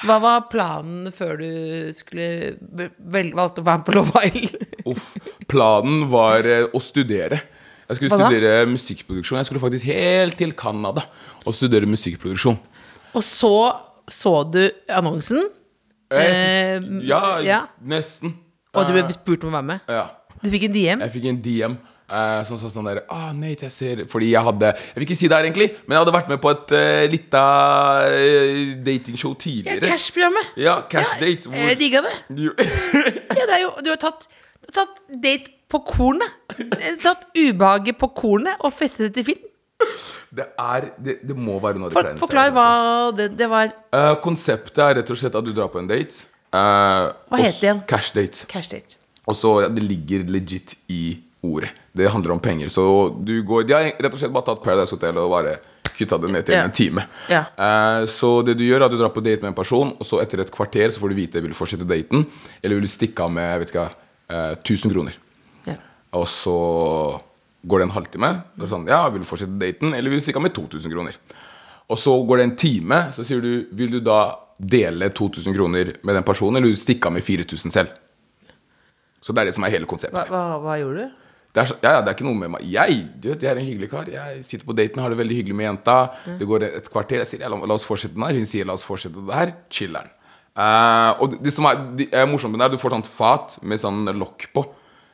[0.07, 1.51] Hva var planen før du
[1.97, 4.75] skulle vel, valgte å være med på Love Island?
[4.93, 5.07] Uff.
[5.49, 7.41] Planen var eh, å studere.
[7.89, 8.29] Jeg skulle Hva da?
[8.31, 9.39] studere musikkproduksjon.
[9.39, 11.03] Jeg skulle faktisk helt til Canada
[11.47, 12.59] og studere musikkproduksjon.
[13.15, 13.53] Og så
[14.11, 15.43] så du annonsen,
[16.11, 17.61] Eh, Eh, ja, ja.
[17.83, 18.37] nesten.
[18.73, 19.81] og du ble Eh, spurt om å være med.
[19.89, 20.05] ja.
[20.43, 21.01] Du fikk en DM.
[21.01, 21.73] Jeg fikk en DM
[22.11, 25.17] eh, som sa sånn der ah, Nate, jeg ser Fordi jeg hadde Jeg vil ikke
[25.17, 27.43] si det her, egentlig, men jeg hadde vært med på et uh, lita
[28.07, 29.89] uh, datingshow Ja, tidligere.
[29.91, 30.53] Cash-programmet.
[30.57, 31.49] Ja, Cash Date.
[31.49, 32.15] hvor- Jeg digga det.
[33.37, 34.29] Ja, det jo, du har tatt,
[34.63, 36.31] du har tatt date på kornet.
[37.05, 39.53] Tatt ubehaget på kornet og festet det til film.
[40.33, 42.69] det er det, det må være noe av det For, forklar hva
[43.17, 43.75] det, det var.
[43.93, 46.25] Uh, konseptet er rett og slett at du drar på en date.
[46.55, 47.85] Uh, Hva heter det igjen?
[47.91, 48.49] Cash date.
[48.51, 48.99] Cash date.
[49.27, 51.73] Og så ja, Det ligger legit i ordet.
[51.93, 52.71] Det handler om penger.
[52.73, 52.85] Så
[53.27, 55.57] du går De har rett og slett bare tatt Paradise Hotel og bare
[55.97, 56.67] kutta det ned til yeah.
[56.69, 57.05] en time.
[57.33, 57.45] Ja.
[57.57, 60.07] Uh, så det du gjør, er at du drar på date med en person, og
[60.09, 62.27] så etter et kvarter så får du vite vil du fortsette daten,
[62.61, 65.17] eller vil du stikke av med vet ikke, hva, eh, 1000 kroner.
[66.17, 66.57] Og så
[67.67, 68.31] går det en halvtime.
[68.57, 70.93] Det er sånn, ja, vil du fortsette daten, eller vil du stikke av med 2000
[70.95, 71.19] kroner?
[71.91, 74.21] Og så går det en time, så sier du vil du da
[74.59, 77.93] dele 2000 kroner med den personen, eller vil du stikke av med 4000 selv?
[79.21, 80.29] Så det er det som er hele konseptet.
[80.31, 81.23] Hva, hva, hva gjorde du?
[81.57, 82.65] Det er, så- ja, ja, det er ikke noe med meg.
[82.69, 84.09] Jeg du vet, jeg er en hyggelig kar.
[84.13, 85.95] Jeg sitter på daten, har det veldig hyggelig med jenta.
[86.39, 87.23] Det går et kvarter.
[87.25, 88.37] Jeg sier ja, la, la oss fortsette den her.
[88.37, 89.55] Hun sier la oss fortsette det her.
[89.73, 90.11] Chiller'n.
[90.57, 93.07] Uh, og det, det som er, det er morsomt med det, er du får sånn
[93.09, 94.67] fat med sånn lokk på.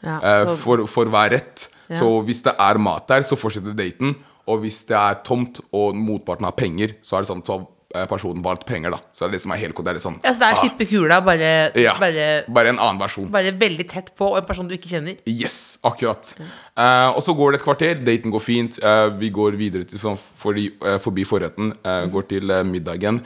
[0.03, 1.69] Eh, for, for hver rett.
[1.93, 4.17] Så hvis det er mat der, så fortsetter daten.
[4.51, 7.61] Og hvis det er tomt, og motparten har penger, så er det sånn så
[7.95, 8.99] eh, personen valgt penger, da.
[9.15, 10.63] Så det er det som er helt det er sånn, Ja, så det er ah,
[10.65, 13.29] slippe kula, bare, ja, bare, bare en annen versjon.
[13.31, 15.21] bare veldig tett på og en person du ikke kjenner.
[15.31, 16.33] Yes, akkurat.
[16.41, 18.81] Eh, og så går det et kvarter, daten går fint.
[18.83, 22.11] uh, vi går videre til, for, forbi, uh, forbi forretten, mm.
[22.11, 23.23] går til middagen.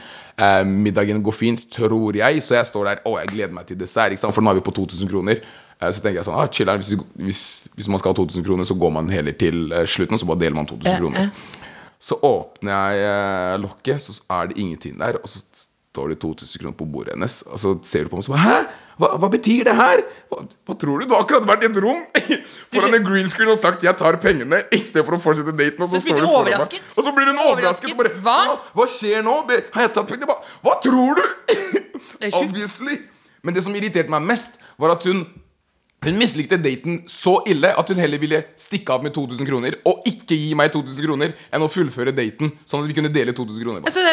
[0.69, 4.13] Middagen går fint, tror jeg, så jeg står der og jeg gleder meg til dessert.
[4.21, 5.41] For nå er vi på 2000 kroner.
[5.77, 7.43] Eh, så tenker jeg sånn ah, chiller'n, hvis, hvis,
[7.77, 10.29] hvis man skal ha 2000 kroner, så går man heller til eh, slutten, og så
[10.29, 11.31] bare deler man 2000 kroner.
[12.01, 15.19] Så åpner jeg eh, lokket, så er det ingenting der.
[15.21, 15.41] Og så
[15.97, 17.39] står det 2000 kroner på bordet hennes.
[17.49, 18.57] Og så ser du på meg og så Hæ?
[18.97, 20.01] Hva, hva betyr det her?
[20.29, 21.05] Hva, hva tror du?
[21.05, 22.03] Du har akkurat vært i et rom
[22.73, 25.83] foran en green screen og sagt 'jeg tar pengene', i stedet for å fortsette daten.
[25.85, 26.17] Og så, Så meg.
[26.97, 27.91] Og så blir hun overrasket.
[27.93, 28.57] og bare, Hva?
[28.73, 28.87] hva?
[28.89, 29.35] Skjer nå?
[29.73, 30.29] Har jeg tatt pengene?
[30.29, 31.25] Hva, hva tror du?
[32.41, 33.01] Obviously.
[33.45, 35.25] Men det som irriterte meg mest, var at hun
[36.07, 40.07] hun mislikte daten så ille at hun heller ville stikke av med 2000 kroner og
[40.09, 43.65] ikke gi meg 2000 kroner enn å fullføre daten, sånn at vi kunne dele 2000
[43.65, 43.85] kroner.
[43.87, 44.03] Altså,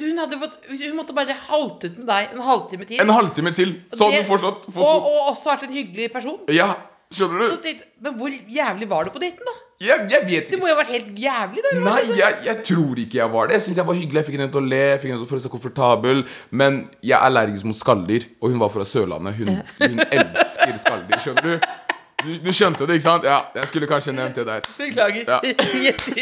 [0.00, 3.02] hun, hadde fått, hun måtte bare halte ut med deg en halvtime til.
[3.04, 6.40] En halvtime til, så hadde hun fortsatt fått og, og også vært en hyggelig person.
[6.54, 6.72] Ja,
[7.14, 7.54] skjønner du?
[7.54, 7.76] Så,
[8.06, 9.56] men hvor jævlig var du på daten, da?
[9.84, 11.72] Jeg, jeg vet Du må jo ha vært helt jævlig, da.
[11.84, 13.58] Nei, jeg, jeg tror ikke jeg var det.
[13.58, 14.20] Jeg synes jeg var hyggelig.
[14.20, 16.22] Jeg fikk henne til å le, jeg fikk henne til å føle seg komfortabel.
[16.62, 19.36] Men jeg er allergisk mot skalldyr, og hun var fra Sørlandet.
[19.40, 21.68] Hun, hun elsker skalldyr, skjønner du?
[22.24, 22.32] du?
[22.46, 23.28] Du skjønte det, ikke sant?
[23.28, 24.66] Ja, jeg skulle kanskje nevnt det der.
[24.80, 25.28] Beklager.
[25.36, 25.40] Ja.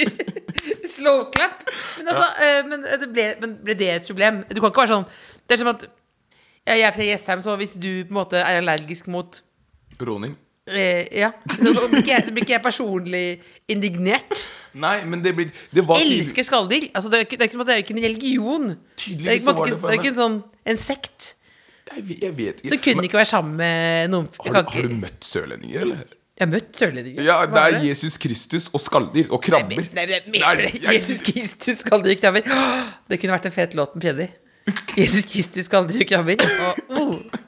[0.94, 1.62] Slow clap.
[1.98, 4.42] Men, altså, eh, men, det ble, men ble det et problem?
[4.50, 5.06] Du kan ikke være sånn
[5.46, 8.38] Det er som at ja, Jeg er fra Jessheim, så hvis du på en måte
[8.38, 9.40] er allergisk mot
[10.02, 10.34] Råning.
[10.70, 11.32] Eh, ja.
[11.58, 13.22] Nå blir ikke jeg, så blir ikke jeg personlig
[13.72, 14.44] indignert.
[14.78, 16.86] Nei, men det blir Det var Elsker skalldyr.
[16.94, 18.68] Altså, det, er ikke, det er ikke som at det er ikke en religion.
[18.70, 20.36] Det er, ikke, så var det det for er ikke en sånn
[20.72, 21.32] en sekt.
[21.92, 22.70] Jeg, vet- jeg vet ikke.
[22.70, 25.00] Så kunne Men ikke være sammen med noen jeg, har, kan du, har ikke, du
[25.02, 26.04] møtt sørlendinger, eller?
[26.38, 27.26] jeg har møtt sørlendinger.
[27.26, 29.82] Ja, det er Jesus Kristus og skalldyr og Nei, krabber.
[29.98, 30.72] nei, men jeg Nei, mener det.
[30.78, 32.46] jeg- Jesus Kristus skalldyr krabber.
[32.46, 34.28] Åh, Det kunne vært en fet låt med Freddy.
[35.02, 36.38] Jesus Kristus skalldyr krabber.
[36.38, 37.42] Og, oh,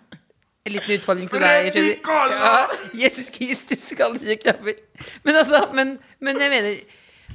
[0.64, 2.06] en liten utfordring til deg, Fredrik.
[2.32, 2.52] Ja,
[3.04, 4.78] Jesus Kristus skalldyr og krabber.
[5.26, 6.78] Men altså, men, men jeg mener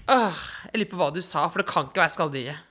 [0.09, 0.39] åh,
[0.71, 2.65] Jeg lurer på hva du sa, for det kan ikke være skalldyret.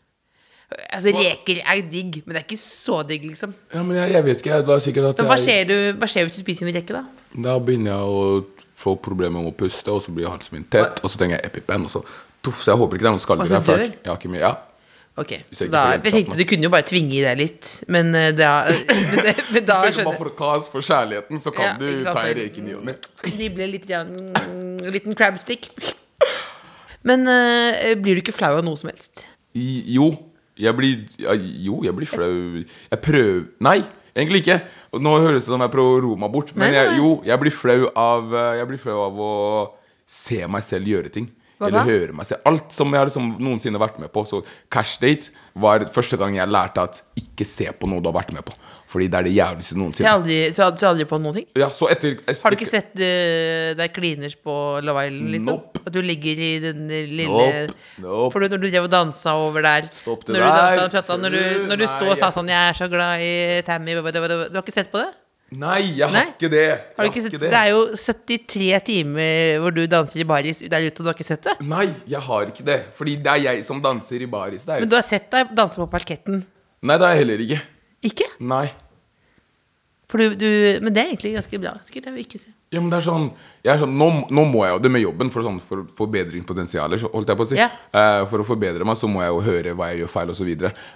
[0.93, 3.55] Altså, Reker er digg, men det er ikke så digg, liksom.
[3.73, 4.51] Ja, men jeg, jeg vet ikke.
[4.53, 6.75] Jeg var sikkert at Men hva jeg, skjer, du, hva skjer hvis du spiser en
[6.77, 7.05] reke, da?
[7.49, 8.27] Da begynner jeg å
[8.79, 11.49] få problemer med å puste, og så blir halsen min tett, og så tenker jeg
[11.53, 12.03] EpiPen, og så
[12.45, 13.81] tuff, Så jeg håper ikke det er noen skalldyr dør?
[13.87, 14.53] Jeg jeg har ikke mye Ja.
[15.19, 16.37] Ok, så da, jeg tenkte.
[16.39, 19.79] Du kunne jo bare tvinge i deg litt, men eh, da, men, det, men da
[19.89, 22.77] skjønner Bare for kaos for kjærligheten, så kan Ja, du ta en røyk i ny
[22.79, 22.95] og ne.
[23.41, 24.29] Nible litt, mm,
[24.85, 25.71] en liten crabstick.
[27.07, 29.27] Men eh, blir du ikke flau av noe som helst?
[29.59, 30.11] I- Jo,
[30.59, 32.33] jeg blir ja, Jo, jeg blir flau.
[32.91, 33.79] Jeg prøver Nei,
[34.15, 34.61] egentlig ikke.
[34.99, 37.55] Nå høres det som jeg prøver å roe meg bort, men jeg, jo, jeg blir
[37.55, 39.33] flau av eh, Jeg blir flau av å
[40.09, 41.27] se meg selv gjøre ting.
[41.59, 41.91] Hva Eller da?
[41.91, 42.45] høre meg selv.
[42.47, 44.23] Alt som jeg har liksom noensinne vært med på.
[44.31, 48.15] Så Cash Date var første gang jeg lærte at ikke se på noe du har
[48.15, 48.55] vært med på.
[48.89, 50.13] Fordi det er det jævligste Så noensinne.
[50.15, 51.49] aldri, så jeg aldri på noen ting?
[51.59, 54.55] Ja, så etter, Har du ikke sett uh, deg kliners på
[54.87, 55.35] Love Island?
[55.35, 55.51] Liksom?
[55.51, 55.83] Nope.
[55.83, 57.77] At du ligger i den lille Nope.
[58.07, 58.33] Nope.
[58.33, 60.95] For du, når du drev og dansa over der Stopp det når du, dansa, der.
[60.95, 61.43] pratet, når du,
[61.73, 63.35] når du sto og sa sånn 'Jeg er så glad i
[63.67, 65.11] Tammy' Du har ikke sett på det?
[65.57, 66.25] Nei, jeg har Nei?
[66.35, 66.65] ikke det.
[66.93, 67.37] Har du ikke sett?
[67.41, 67.49] Det.
[67.57, 71.25] er jo 73 timer hvor du danser i baris der ute, og du har ikke
[71.25, 71.55] sett det?
[71.65, 72.77] Nei, jeg har ikke det.
[72.99, 74.85] Fordi det er jeg som danser i baris der.
[74.85, 76.43] Men du har sett deg danse på parketten?
[76.85, 77.61] Nei, det har jeg heller ikke.
[78.11, 78.29] Ikke?
[78.53, 78.67] Nei.
[80.09, 80.49] For du, du,
[80.85, 81.75] men det er egentlig ganske bra.
[81.89, 82.53] Skulle jeg ikke si.
[82.69, 83.31] Ja, men det er sånn,
[83.65, 87.31] er sånn nå, nå må jeg jo det med jobben for, sånn, for forbedringspotensialer, holdt
[87.33, 87.57] jeg på å si.
[87.57, 87.79] Yeah.
[87.95, 90.51] Uh, for å forbedre meg, så må jeg jo høre hva jeg gjør feil, osv.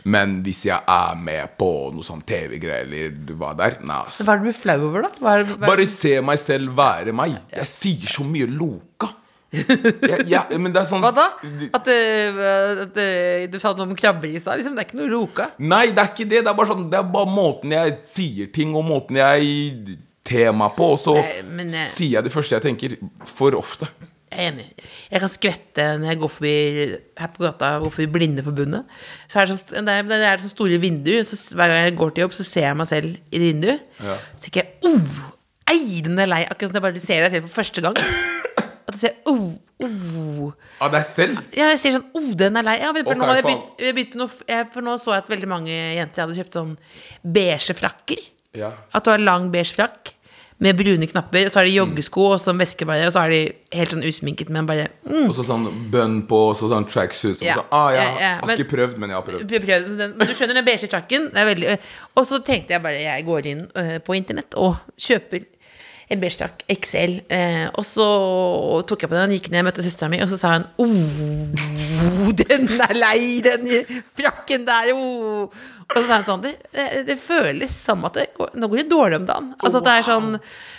[0.04, 4.20] Men hvis jeg er med på noe sånn TV-greier eller hva det er Nei, ass.
[4.20, 5.12] Hva er det du blir flau over, da?
[5.16, 7.40] Hva er, hva er, Bare se meg selv være meg.
[7.56, 9.14] Jeg sier så mye loka.
[9.52, 11.26] ja, ja, men det er sånn hva da?
[11.40, 12.46] At, uh,
[12.84, 14.60] at uh, du sa noe om krabber i stad?
[14.60, 14.76] Liksom.
[14.76, 15.50] Det er ikke noe loka.
[15.64, 16.44] Nei, det er ikke det.
[16.44, 20.54] Det er bare sånn Det er bare måten jeg sier ting, og måten jeg ter
[20.56, 20.92] meg på.
[20.94, 22.96] Og så Nei, men, eh, sier jeg det første jeg tenker,
[23.28, 23.90] for ofte.
[24.32, 24.66] Jeg er enig.
[25.12, 26.52] Jeg kan skvette når jeg går forbi
[27.20, 28.94] her på gata går forbi Blindeforbundet.
[29.28, 31.98] Så er det, så, det er, det er så store vinduer, så hver gang jeg
[32.00, 33.84] går til jobb, så ser jeg meg selv i det vinduet.
[34.00, 34.16] Ja.
[34.38, 35.20] Så tenker jeg oh,
[36.04, 36.42] den er lei.
[36.48, 38.00] Akkurat som jeg bare ser deg selv for første gang.
[38.88, 39.52] At jeg ser oh,
[39.84, 40.50] oh.
[40.82, 41.38] Av deg selv?
[41.56, 42.76] Ja, jeg sier sånn Oh, den er lei.
[42.82, 45.32] Ja, for, okay, nå jeg begynt, jeg begynt noe, jeg, for nå så jeg at
[45.32, 46.74] veldig mange jenter hadde kjøpt sånn
[47.36, 48.24] beige frakker.
[48.54, 48.72] Ja.
[48.92, 50.12] At du har lang beige frakk
[50.62, 52.60] med brune knapper, og så har de joggesko og så en
[53.08, 53.38] og så er de
[53.74, 57.40] helt sånn usminket, men bare mm, Og så sånn bønn på, og så sånn tracksuit.
[57.40, 57.54] Sånn, Ja.
[57.58, 59.48] så, ah, jeg Ja, har ikke prøvd, men jeg har prøvd.
[59.50, 60.16] prøv- prøv den.
[60.16, 61.30] Men du skjønner den beige frakken?
[62.16, 65.46] Og så tenkte jeg bare Jeg går inn uh, på internett og kjøper
[66.12, 67.14] en beige XL.
[67.32, 68.06] eh, og så
[68.88, 72.68] tok jeg på den, gikk ned, møtte søstera mi, og så sa hun oh, den
[72.76, 73.68] er lei, den
[74.18, 75.48] frakken der, jo.
[75.92, 78.82] Og så sa hun sånn Det, det, det føles som at det går, nå går
[78.82, 79.52] det dårlig om dagen.
[79.60, 80.36] Altså at det er sånn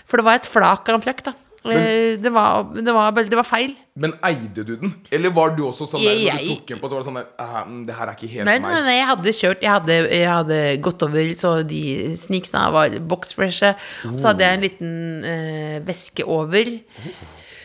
[0.09, 1.35] For det var et flak av en frakk, da.
[1.71, 3.71] Eh, det, var, det, var, det var feil.
[3.95, 4.91] Men eide du den?
[5.15, 7.19] Eller var du også sånn der, når du tok den på, så var det sånn
[7.21, 7.27] der,
[7.69, 8.83] mm, Det her er ikke helt Nei, nei, meg.
[8.89, 10.57] nei, jeg hadde kjørt Jeg hadde, jeg hadde
[10.89, 11.81] gått over Så de
[12.17, 13.71] sneaksene var boxfreshe
[14.03, 14.17] Oh.
[14.17, 16.65] så hadde jeg en liten eh, veske over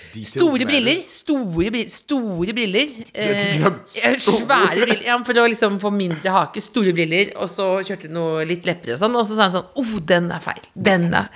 [0.09, 5.91] Details Store briller Store, bri- store briller eh, Svære briller ja, For å liksom få
[5.95, 9.37] mindre hake Store briller Og så kjørte jeg noe litt lepper og sånn Og så
[9.37, 11.29] sa han sånn Åh, den er feil Den er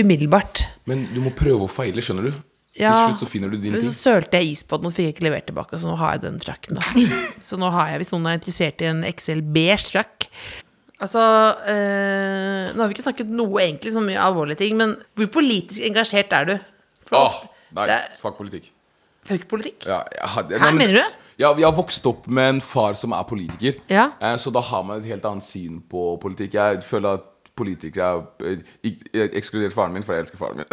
[0.00, 2.32] umiddelbart Men du må prøve å feile, skjønner du?
[2.74, 3.82] ja, Til slutt så finner du din ting.
[3.86, 5.78] så sølte jeg is på den, og fikk jeg ikke levert tilbake.
[5.78, 6.78] Så nå har jeg den frakken.
[7.48, 10.28] Så nå har jeg, hvis noen er interessert i en XL beige frakk
[11.04, 11.20] Altså
[11.68, 15.82] eh, Nå har vi ikke snakket noe egentlig så mye alvorlige ting, men hvor politisk
[15.84, 16.54] engasjert er du?
[17.14, 17.34] Åh,
[17.76, 18.70] nei, det er fuck politikk.
[19.26, 19.86] fuck politikk.
[19.90, 21.20] Ja, jeg ja, Hæ, men- mener du?
[21.42, 23.74] Ja, Vi har vokst opp med en far som er politiker.
[23.90, 24.12] Ja.
[24.22, 26.54] Eh, Så da har man et helt annet syn på politikk.
[26.54, 27.24] Jeg føler at
[27.56, 28.08] politikere
[28.44, 30.68] er eh, Ekskludert faren min, for jeg elsker faren min.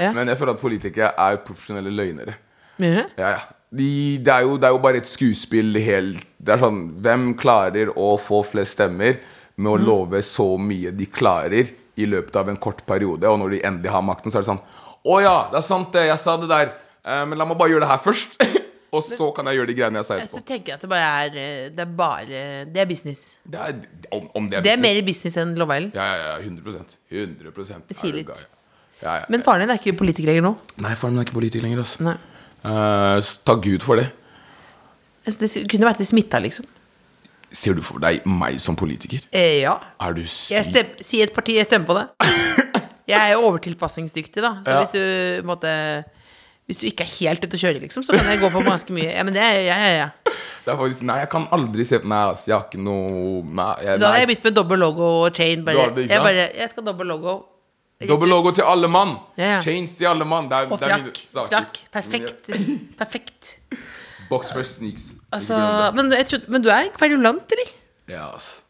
[0.00, 0.12] ja.
[0.16, 2.34] Men jeg føler at politikere er profesjonelle løgnere.
[2.80, 3.20] Mener du?
[3.22, 3.42] Ja, ja.
[3.72, 3.88] De,
[4.20, 7.88] det, er jo, det er jo bare et skuespill helt Det er sånn Hvem klarer
[7.96, 9.30] å få flest stemmer med
[9.62, 9.68] Mm.
[9.68, 11.68] å love så mye de klarer
[12.00, 14.48] i løpet av en kort periode, og når de endelig har makten, så er det
[14.48, 14.62] sånn
[15.04, 16.06] Å ja, det er sant, det.
[16.08, 16.70] Jeg sa det der.
[17.04, 18.36] Eh, men la meg bare gjøre det her først.
[18.92, 20.38] og så kan jeg gjøre de greiene jeg sa etterpå.
[20.40, 22.26] så tenker jeg at det bare er eh, Det er bare
[22.72, 23.22] Det er business.
[23.44, 23.78] Det er,
[24.12, 24.94] om, om det er Det er business.
[25.00, 25.94] mer business enn Love Island.
[25.94, 26.48] Ja, ja, ja.
[26.48, 28.42] 100% 100 Det sier er litt.
[29.02, 29.24] Ja, ja.
[29.32, 30.52] Men faren din er ikke politiker lenger nå?
[30.84, 31.80] Nei, faren min er ikke politiker lenger.
[31.86, 32.04] Altså.
[32.06, 32.16] Nei.
[32.62, 34.10] Eh, s- takk Gud for det.
[35.26, 36.66] Altså, Det kunne vært det smitta, liksom.
[37.52, 39.20] Ser du for deg meg som politiker?
[39.32, 39.74] Eh, ja.
[40.00, 42.06] Er du Jeg stem, si et parti, jeg stemmer på det.
[43.08, 44.52] Jeg er jo overtilpasningsdyktig, da.
[44.64, 44.78] Så Ja.
[44.84, 45.72] hvis du måtte
[46.72, 48.94] Hvis du ikke er helt ute å kjøre, liksom, så kan jeg gå på ganske
[48.96, 49.10] mye.
[49.12, 50.36] Ja, men det er ja, ja, ja.
[50.64, 53.42] Det er faktisk, nei, jeg kan aldri se på Nei, altså, jeg har ikke noe
[53.44, 53.72] Nei.
[53.84, 55.64] Jeg, Da har jeg begynt med dobbel logo og chain.
[55.66, 57.34] Bare, ikke jeg bare Jeg skal dobbel logo.
[58.08, 59.12] Dobbel logo til alle mann!
[59.36, 59.60] Ja, ja.
[59.62, 60.48] Chains til alle mann.
[60.50, 61.20] Det er, Og det frakk.
[61.52, 61.82] Frakk.
[61.92, 62.50] Perfekt.
[63.02, 63.52] Perfekt.
[64.30, 65.10] Box first sneaks.
[65.34, 65.58] Altså,
[65.94, 67.74] men, trodde, men du er kverulant, eller?
[68.08, 68.61] Ja, altså.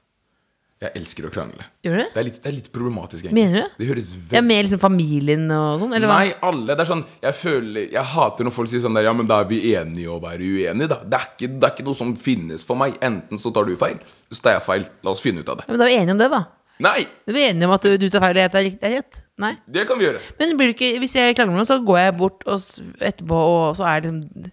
[0.82, 1.62] Jeg elsker å krangle.
[1.86, 2.06] Gjør du det?
[2.10, 3.38] Det er litt, det er litt problematisk, egentlig.
[3.38, 3.74] Mener du?
[3.78, 4.34] Det høres veldig...
[4.34, 5.92] Ja, Med liksom familien og sånn?
[5.94, 6.16] Eller hva?
[6.24, 6.74] Nei, alle.
[6.74, 9.38] Det er sånn Jeg føler Jeg hater når folk sier sånn der Ja, men da
[9.44, 10.98] er vi enige å være uenige, da.
[11.06, 12.96] Det er, ikke, det er ikke noe som finnes for meg.
[13.06, 14.00] Enten så tar du feil,
[14.34, 14.88] så tar jeg feil.
[15.06, 15.68] La oss finne ut av det.
[15.68, 16.42] Ja, Men da er vi enige om det, da.
[16.82, 16.96] Nei!
[17.30, 19.22] Vi er enige om at du, du tar feil og jeg tar riktig- rett?
[19.44, 19.52] Nei?
[19.78, 20.24] Det kan vi gjøre.
[20.42, 22.58] Men blir du ikke, hvis jeg klager med noe, så går jeg bort og
[22.98, 24.50] etterpå, og så er det liksom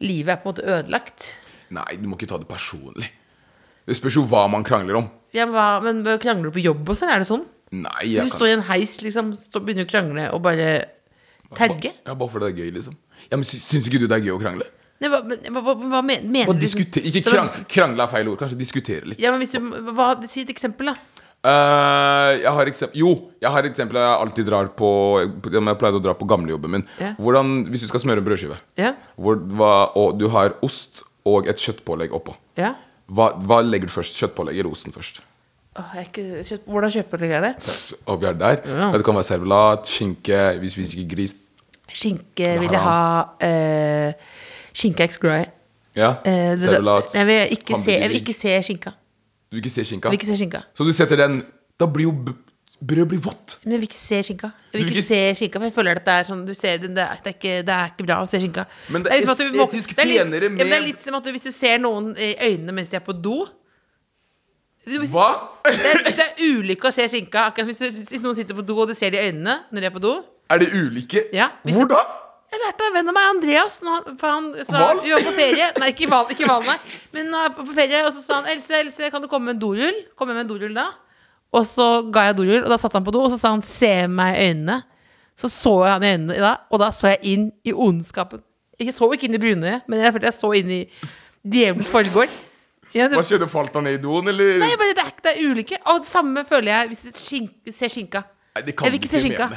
[0.00, 1.30] Livet er på en måte ødelagt.
[1.76, 3.06] Nei, du må ikke ta det personlig.
[3.90, 5.10] Det spørs jo hva man krangler om.
[5.34, 7.44] Ja, men, hva, men krangler du på jobb også, eller er det sånn?
[7.70, 10.68] Nei, Hvis du kan står i en heis, liksom, stå, begynner å krangle og bare
[11.58, 11.92] terge?
[12.06, 12.96] Ja, Bare fordi det er gøy, liksom.
[13.30, 14.66] Ja, men sy- Syns ikke du det er gøy å krangle?
[15.00, 16.66] Nei, hva, hva, hva, hva men- mener du?
[16.66, 18.38] Ikke krangle, krang, krangle er feil ord.
[18.42, 19.20] Kanskje diskutere litt.
[19.22, 19.60] Ja, men hvis du,
[19.94, 20.96] hva, Si et eksempel, da.
[21.40, 24.88] Uh, jeg har eksempel Jo, jeg har et eksempel jeg alltid drar på
[25.24, 26.84] Jeg pleide å dra på gamlejobben min.
[27.00, 27.14] Yeah.
[27.16, 28.92] Hvordan, Hvis du skal smøre en brødskive, Ja.
[29.16, 32.74] hvor, hva, og du har ost og et kjøttpålegg oppå, Ja.
[33.10, 34.16] Hva, hva legger du først?
[34.20, 35.20] Kjøttpålegg eller osten først?
[35.78, 37.52] Åh, jeg er ikke, kjøtt, hvordan kjøper du det?
[38.10, 38.60] Og vi er der.
[38.66, 38.88] Ja.
[38.96, 41.34] Det kan være servelat, skinke, vi spiser ikke gris.
[41.90, 42.98] Skinke vil jeg ha
[43.42, 44.12] eh,
[44.72, 45.48] Skinke er ikke så glad i.
[45.98, 47.14] Ja, Eh, det- servelat.
[47.14, 48.90] jeg, vil ikke se, jeg vil ikke se skinka.
[49.50, 50.06] Du vil ikke se skinka?
[50.08, 50.60] Jeg vil ikke se skinka.
[50.74, 51.42] Så du setter den
[51.80, 52.36] Da blir jo b-
[52.80, 53.58] brød blir vått.
[53.64, 54.50] Men jeg vil ikke se skinka.
[54.72, 56.94] Jeg vil ikke se skinka, for jeg føler at det er sånn Du ser den,
[56.96, 58.64] det, er, det, er, ikke, det er ikke bra å se skinka.
[58.88, 61.02] Men det er liksom at du må- penere det er penere ja, Det er litt
[61.04, 63.42] som at du, hvis du ser noen i øynene mens de er på do
[64.88, 65.28] hvis- Hva?
[65.66, 67.50] Det er, det er ulykke å se skinka.
[67.50, 69.86] Akkurat hvis, hvis noen sitter på do, og du ser de i øynene når de
[69.90, 70.14] er på do.
[70.50, 71.26] Er det ulike?
[71.36, 72.00] Ja, Hvor da?
[72.50, 73.76] Jeg lærte av en venn av meg, Andreas.
[73.86, 74.80] Han, han sa?
[75.04, 75.68] Vi var på ferie.
[75.78, 76.74] Nei, ikke Val, ikke val nei.
[77.14, 79.62] Men er på ferie, og så sa han Else, Else, kan du komme med en
[79.62, 80.00] dorull?
[80.18, 80.88] Kom med en dorull da.
[81.52, 83.62] Og så ga jeg dorull, og da satt han på do, og så sa han
[83.66, 84.76] se meg i øynene.
[85.40, 88.42] Så så jeg han i øynene da, og da så jeg inn i ondskapen.
[88.80, 90.80] Jeg så ikke inn i brunøyet, men jeg følte jeg så inn i
[91.44, 92.32] djevelens forgård.
[92.94, 93.46] Ja, det, Hva skjedde?
[93.50, 94.56] Falt han ned i doen, eller?
[94.62, 95.76] nei, bare, det, er, det er ulykke.
[95.92, 98.22] Og det samme føler jeg hvis jeg skink, ser skinka.
[98.56, 99.50] Nei, det kan Jeg vil ikke se skinka.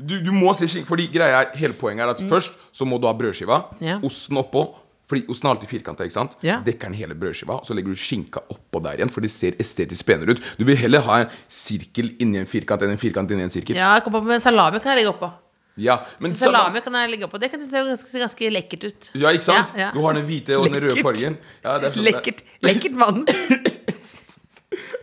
[0.00, 2.96] Du, du må se skinka, fordi greia er, hele poenget er at først så må
[3.02, 3.84] du ha brødskiva, Mm.
[3.84, 3.98] Ja.
[4.06, 4.62] osten oppå.
[5.10, 6.36] Fordi osten er alltid firkanta, ikke sant?
[6.46, 6.60] Ja.
[6.66, 9.58] Dekker den hele brødskiva, og så legger du skinka oppå der igjen, for det ser
[9.62, 10.42] estetisk penere ut.
[10.60, 13.74] Du vil heller ha en sirkel inni en firkant enn en firkant inni en sirkel.
[13.80, 15.32] Ja, jeg kom på, men salami kan jeg legge oppå.
[15.80, 17.38] Ja, men Salami kan jeg legge oppå.
[17.40, 19.06] Det kan se ganske, ganske lekkert ut.
[19.16, 19.70] Ja, ikke sant?
[19.74, 19.90] Ja, ja.
[19.94, 21.38] Du har den hvite og den røde fargen.
[21.64, 22.42] Ja, sånn, Lekkert.
[22.66, 23.22] Lekkert mann.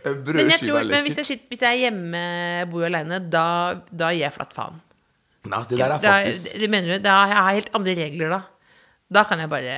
[0.06, 1.16] Eh, Men, jeg tror, men hvis, lekkert.
[1.18, 2.20] jeg sitter, hvis jeg er hjemme,
[2.70, 3.42] bor alene, da,
[3.90, 4.76] da gir jeg flatt faen.
[5.42, 7.02] Nei, altså, det der er Da, faktisk det mener du?
[7.04, 8.38] Da har helt andre regler da.
[9.10, 9.74] Da kan jeg bare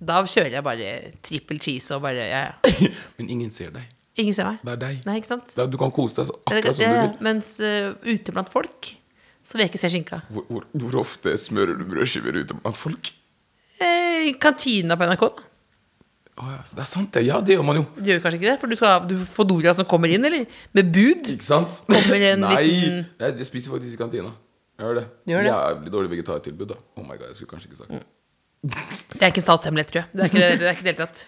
[0.00, 0.92] Da kjører jeg bare
[1.26, 2.72] trippel cheese og bare ja, ja.
[3.18, 3.84] Men ingen ser deg.
[4.20, 4.58] Ingen ser meg.
[4.64, 4.98] Det er deg.
[5.08, 5.52] Nei, ikke sant?
[5.56, 7.14] Er- Du kan kose deg så akkurat som du vil.
[7.28, 8.92] Mens uh, ute blant folk
[9.42, 10.20] så vil jeg ikke se skinka.
[10.30, 13.08] Hvor, hvor, hvor ofte smører du brødskiver ute blant folk?
[13.82, 15.24] Eh, kantina på NRK.
[16.38, 17.24] Oh, ja, det er sant, det.
[17.26, 17.82] Ja, det gjør man jo.
[17.98, 18.54] Du gjør kanskje ikke det?
[18.62, 20.46] For du, skal, du får Dora som kommer inn, eller?
[20.78, 21.32] Med bud?
[21.34, 21.82] Ikke sant?
[21.90, 24.30] Kommer en Nei, liten- jeg, spiser faktisk i kantina.
[24.78, 25.04] Jeg gjør det.
[25.32, 25.50] Gjør det?
[25.52, 26.78] Jævlig dårlig vegetartilbud, da.
[26.96, 28.00] Oh my god, jeg skulle kanskje ikke sagt det.
[28.62, 30.08] Det er ikke en statshemmelighet, tror jeg.
[30.14, 31.22] Det er ikke det, er ikke det hele tatt.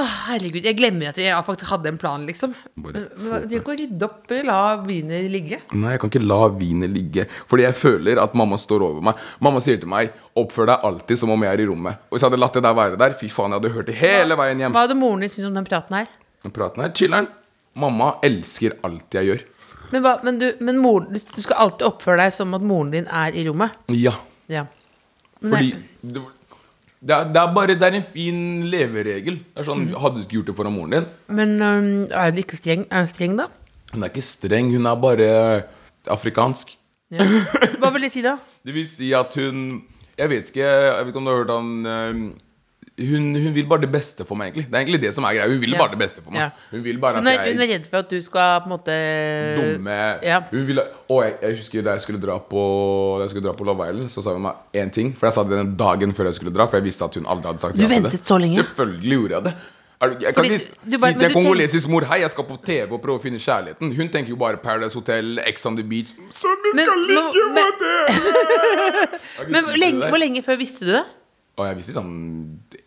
[0.00, 2.54] Åh, herregud, jeg glemmer at jeg faktisk hadde en plan, liksom.
[2.80, 5.58] Bare få Du kan ikke rydde opp eller la viner ligge.
[5.76, 7.26] Nei, jeg kan ikke la vinet ligge.
[7.50, 9.20] Fordi jeg føler at mamma står over meg.
[9.44, 12.00] Mamma sier til meg 'oppfør deg alltid som om jeg er i rommet'.
[12.08, 13.98] Og hvis jeg hadde latt det der være der, fy faen, jeg hadde hørt det
[14.00, 14.72] hele veien hjem.
[14.72, 16.08] Hva hadde moren din syntes om den praten her?
[16.42, 17.28] Den praten her, chiller'n.
[17.76, 19.44] Mamma elsker alt jeg gjør.
[19.92, 23.06] Men, hva, men, du, men mor, du skal alltid oppføre deg som at moren din
[23.06, 23.76] er i rommet.
[23.92, 24.14] Ja.
[24.48, 24.64] Ja.
[25.42, 26.39] Men Fordi det-
[27.00, 29.38] det, er, det er bare Det er en fin leveregel.
[29.40, 32.42] Det er sånn, Hadde du ikke gjort det foran moren din Men um, er hun
[32.42, 33.48] ikke streng, er hun streng, da?
[33.94, 35.30] Hun er ikke streng, hun er bare
[36.10, 36.76] afrikansk.
[37.10, 37.24] Ja.
[37.80, 38.36] Hva vil det si, da?
[38.66, 39.80] Det vil si at hun
[40.18, 42.32] Jeg vet ikke, jeg vet ikke om du har hørt han
[43.00, 44.66] hun, hun vil bare det beste for meg, egentlig.
[44.70, 45.48] Det er egentlig det som er greia.
[45.48, 45.78] Hun vil Ja.
[45.78, 46.40] bare det beste for meg.
[46.40, 46.50] Ja.
[46.70, 48.96] Hun vil bare Hun er, hun er redd for at du skal på en måte
[49.60, 50.40] dumme Ja.
[50.50, 50.78] Hun vil,
[51.08, 52.62] og jeg, jeg husker da jeg skulle dra på
[53.18, 55.14] Da jeg skulle dra på Love Island, så sa hun meg én ting.
[55.16, 57.26] For jeg sa det den dagen før jeg skulle dra, for jeg visste at hun
[57.26, 58.20] aldri hadde sagt Du ja til det.
[58.26, 58.56] så lenge?
[58.62, 59.54] Selvfølgelig gjorde jeg det.
[60.02, 62.88] Er Jeg kan Fordi ikke si til en kongolesisk mor Hei, jeg skal på TV
[62.92, 63.90] og prøve å finne kjærligheten.
[63.96, 66.14] Hun tenker jo bare Paradise Hotel, Ex on the Beach.
[66.32, 69.20] Sånn, vi skal men- ligge med det!
[69.52, 71.04] Men hvor lenge, hvor lenge før visste du det?
[71.58, 72.12] Og jeg visste sånn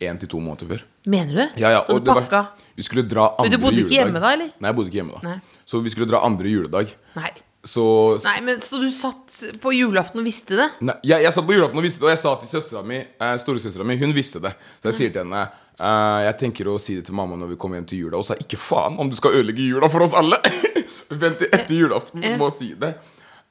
[0.01, 0.83] én til to måneder før.
[1.05, 1.61] Mener du?
[1.61, 2.47] Ja, ja, Så du var- pakka?
[2.75, 3.97] Vi skulle dra andre Men du bodde ikke juledag.
[4.07, 4.51] hjemme da, eller?
[4.59, 5.27] Nei, jeg bodde ikke hjemme da.
[5.29, 5.41] Nei.
[5.65, 6.93] Så vi skulle dra andre juledag.
[7.15, 7.31] Nei.
[7.63, 7.83] Så
[8.25, 10.69] Nei, men Så du satt på julaften og visste det?
[10.81, 12.97] Nei, jeg, jeg satt på julaften og visste det, og jeg sa til søstera mi
[12.99, 14.51] eh, Storesøstera mi, hun visste det.
[14.81, 15.43] Så jeg sier til henne
[15.79, 18.17] eh, Jeg tenker å si det til mamma når vi kommer hjem til jula.
[18.19, 20.41] Og sa ikke faen om du skal ødelegge jula for oss alle!
[21.13, 22.95] Vent til etter julaften med å si det.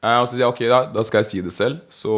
[0.03, 1.83] Eh, og så sier jeg ok, da, da skal jeg si det selv.
[1.93, 2.13] Så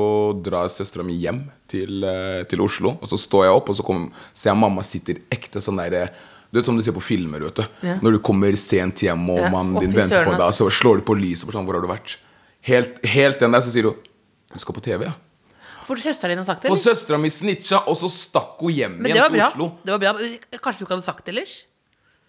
[0.44, 2.94] drar søstera mi hjem til, eh, til Oslo.
[3.00, 6.08] Og så står jeg opp, og så kommer, ser jeg mamma sitter ekte sånn derre
[6.54, 7.42] du vet som du ser på filmer.
[7.42, 7.96] vet du Ja.
[7.98, 11.02] Når du kommer sent hjem, og Ja, mannen din venter på deg, så slår du
[11.02, 11.50] på lyset.
[11.50, 12.16] Sånn, hvor har du vært?
[12.62, 13.96] Helt, helt den der, så sier hun
[14.52, 15.14] Du skal på TV, ja?
[15.84, 16.70] For søsteren din har sagt det?
[16.70, 19.40] For søstera mi snitcha, og så stakk hun hjem igjen til.
[19.42, 19.72] Oslo.
[19.84, 20.12] Det var bra.
[20.62, 21.64] Kanskje du ikke hadde sagt det ellers?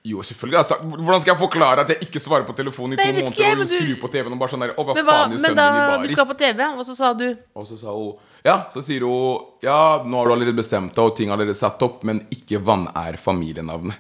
[0.06, 0.58] Jo, selvfølgelig.
[0.60, 3.48] Altså, hvordan skal jeg forklare at jeg ikke svarer på telefonen i to måneder ikke
[3.50, 5.66] og hun skrur på TV-en og bare sånn der hva Men, hva, faen men da
[6.04, 6.38] du skal på?
[6.44, 7.26] TV, og så sa du
[7.58, 8.14] Og så sa hun
[8.46, 11.58] Ja, så sier hun Ja, nå har du allerede bestemt deg, og ting er allerede
[11.58, 13.98] satt opp, men ikke Vann er familienavnet.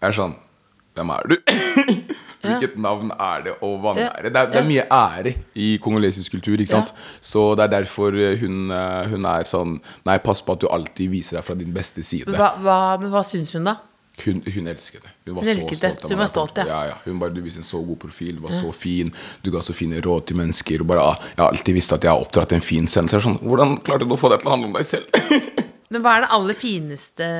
[0.00, 0.34] Jeg er sånn
[0.96, 1.36] Hvem er du?
[2.44, 4.28] Hvilket navn er det, å vanære?
[4.28, 6.60] Det er, det er mye ære i kongolesisk kultur.
[6.60, 6.92] ikke sant?
[7.24, 9.78] Så det er derfor hun, eh, hun er sånn
[10.08, 12.32] Nei, pass på at du alltid viser deg fra din beste side.
[12.36, 13.78] hva, hva, Men hva syns hun, da?
[14.22, 15.10] Hun, hun elsket det.
[15.26, 16.64] Hun var Hun så stolt Hun var stolt, ja.
[16.68, 16.80] ja.
[16.92, 16.94] ja.
[17.04, 19.10] Hun bare, Du viste en så god profil, du var så fin,
[19.42, 20.84] du ga så fine råd til mennesker.
[20.84, 22.86] Og bare, ah, Jeg har alltid visst at jeg har oppdratt en fin.
[22.86, 25.10] Så er sånn, Hvordan klarte du å få det til å handle om deg selv?
[25.90, 27.30] Men hva er det aller fineste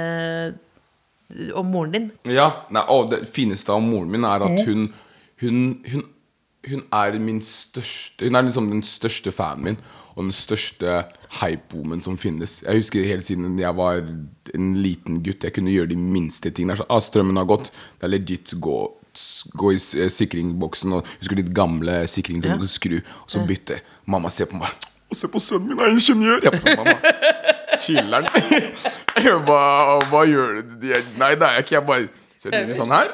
[1.54, 2.10] om moren din?
[2.30, 4.88] ja, nei, å, Det fineste av moren min er at hun
[5.42, 5.56] Hun,
[5.90, 6.04] hun,
[6.68, 9.76] hun er min største Hun er liksom den største fanen min,
[10.14, 11.04] og den største
[11.40, 12.60] hype-boomen som finnes.
[12.62, 13.98] Jeg husker helt siden jeg var
[14.54, 16.76] en liten gutt, jeg kunne gjøre de minste tingene.
[16.78, 17.70] Så, ah, strømmen har gått.
[17.98, 18.76] Det er legit gå
[19.54, 22.56] Gå i s- sikringsboksen og Husker de gamle sikringene som Ja.
[22.56, 23.76] måtte skru, og så bytte.
[24.06, 24.70] Mamma ser på meg.
[25.10, 26.40] Og Se på sønnen min, er ingeniør!
[26.42, 26.96] Jeg bare, mamma,
[27.78, 28.26] chiller'n.
[29.46, 29.60] hva,
[30.10, 30.88] hva gjør du?
[31.20, 31.76] Nei, det er jeg ikke.
[31.76, 33.12] Jeg bare ser den sånn her,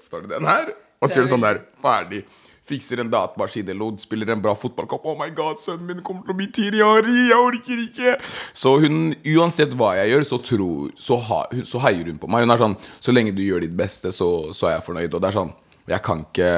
[0.00, 1.60] så tar du den her, og så gjør du sånn der.
[1.84, 2.24] Ferdig.
[2.66, 5.04] Fikser en datamaskin eller spiller en bra fotballkamp.
[5.06, 8.14] Oh my god, sønnen min kommer til å bli Tiriari, jeg orker ikke.
[8.56, 11.38] Så hun, uansett hva jeg gjør, så, tror, så, ha,
[11.68, 12.42] så heier hun på meg.
[12.42, 15.14] Hun er sånn Så lenge du gjør ditt beste, så, så er jeg fornøyd.
[15.14, 15.54] Og det er sånn
[15.86, 16.50] Jeg kan ikke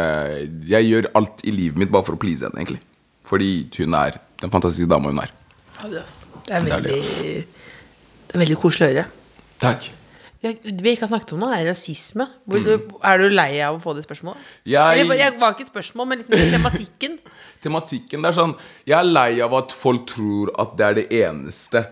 [0.72, 2.80] Jeg gjør alt i livet mitt bare for å please henne, egentlig.
[3.28, 5.34] Fordi hun er den fantastiske dama hun er.
[5.82, 6.08] Det er
[6.48, 9.08] Det er veldig Det er veldig koselig å høre.
[9.60, 9.92] Takk.
[10.42, 12.28] Vi ikke har snakket om noe, er rasisme.
[12.46, 12.68] Hvor,
[13.02, 14.38] Er du lei av å få det spørsmålet?
[14.38, 14.70] Mm.
[14.70, 17.18] Jeg- Eller, jeg var ikke et spørsmål, men liksom tematikken.
[17.64, 18.54] tematikken det er sånn
[18.86, 21.82] Jeg er lei av at folk tror at det er det eneste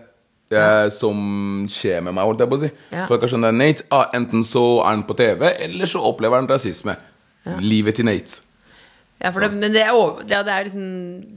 [0.49, 2.71] eh, som skjer med meg, holdt jeg på å si.
[2.93, 3.05] Ja.
[3.09, 6.39] Folk har sånn der, Nate, ah, enten så er han på TV, eller så opplever
[6.39, 6.95] han rasisme.
[7.63, 8.41] Livet til Nate.
[9.17, 10.83] Ja, for det, men det er, over, ja, det er liksom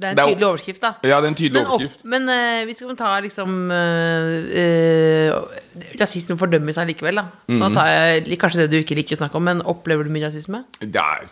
[0.01, 0.91] Det er en tydelig overskrift, da.
[1.03, 2.05] Ja, det er en tydelig men, opp- overskrift.
[2.05, 2.26] men
[2.68, 5.41] hvis vi tar ta liksom uh,
[6.01, 7.24] Rasisme fordømmes allikevel, da.
[7.49, 7.74] Nå Mhm.
[7.74, 10.64] tar jeg kanskje det du ikke liker å snakke om, men opplever du mye rasisme?
[10.81, 11.24] Det er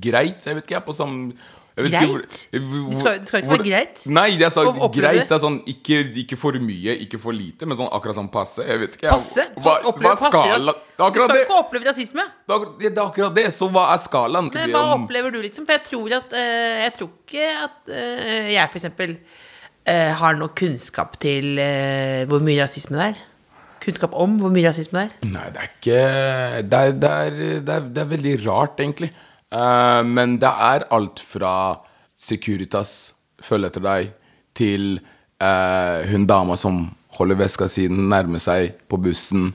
[0.00, 1.32] greit, jeg vet ikke, jeg, på samme
[1.76, 1.92] Greit?
[1.92, 4.06] ikke hvor- Det skal- det skal ikke hvor- være greit?
[4.06, 5.18] Nei, sa Å greit.
[5.18, 5.28] det?
[5.28, 8.64] Det er sånn ikke, ikke for mye, ikke for lite, men sånn akkurat sånn passe.
[8.66, 9.02] Jeg vet ikke.
[9.02, 9.10] jeg.
[9.10, 9.44] Passe?
[9.60, 10.72] Hva, Oppleve hva er skala?
[10.96, 12.22] Det er Du skal jo ikke oppleve rasisme.
[12.48, 13.46] Det er det er akkurat det.
[13.52, 14.50] Så hva er skalaen?
[14.54, 15.66] Men hva opplever du, liksom?
[15.66, 19.16] For jeg tror at uh, Jeg tror ikke at uh, jeg, for eksempel,
[19.86, 21.56] uh, har noe kunnskap til
[22.26, 23.20] hvor mye rasisme det er.
[23.84, 25.28] Kunnskap om hvor mye rasisme det er.
[25.28, 29.10] Nei, det er ikke Det er, det er, det er, det er veldig rart, egentlig.
[29.56, 31.52] Eh, men det er alt fra
[32.16, 34.12] Securitas følger etter deg,
[34.56, 34.96] til
[35.44, 36.78] uh, hun dama som
[37.18, 39.50] holder veska si nærme seg på bussen,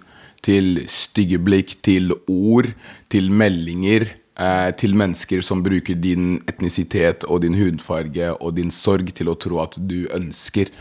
[0.46, 2.70] til stygge blikk, til ord,
[3.10, 4.06] til meldinger.
[4.42, 9.36] eh, til mennesker som bruker din etnisitet og din hudfarge og din sorg til å
[9.36, 10.72] tro at du ønsker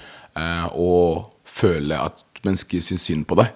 [0.72, 3.50] å føle at mennesker syns synd på deg.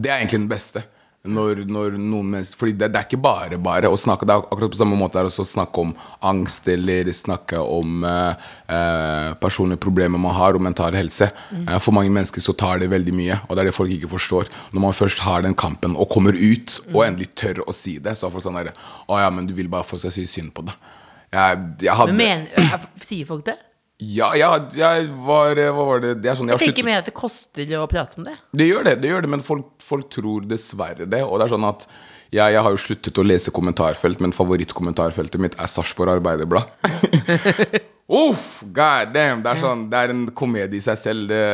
[0.00, 0.82] Det er egentlig den beste.
[1.22, 4.42] Når, når noen mennesker Fordi det, det er ikke bare bare å snakke Det er
[4.42, 5.92] akkurat på samme måte er det å snakke om
[6.26, 11.28] angst eller snakke om eh, eh, personlige problemer man har, og mental helse.
[11.50, 11.68] Mm.
[11.82, 14.50] for mange mennesker så tar det veldig mye, og det er det folk ikke forstår.
[14.72, 18.16] Når man først har den kampen og kommer ut, og endelig tør å si det,
[18.18, 18.74] så er folk sånn derre
[19.06, 20.90] Å ja, men du vil bare få folk skal si synd på deg.
[21.32, 23.58] Jeg, jeg hadde Men mener, sier folk det?
[24.02, 26.14] Ja, jeg, jeg var Hva var det?
[26.24, 28.34] Det er sånn jeg Jeg tenker mer at det koster å prate om det.
[28.56, 31.22] det gjør det, det gjør det, men folk, folk tror dessverre det.
[31.22, 31.86] Og det er sånn at
[32.32, 36.70] jeg, jeg har jo sluttet å lese kommentarfelt, men favorittkommentarfeltet mitt er Sarpsborg Arbeiderblad.
[38.12, 39.40] Uff, god damn!
[39.44, 41.44] Det er, sånn, det er en komedie i seg selv, det,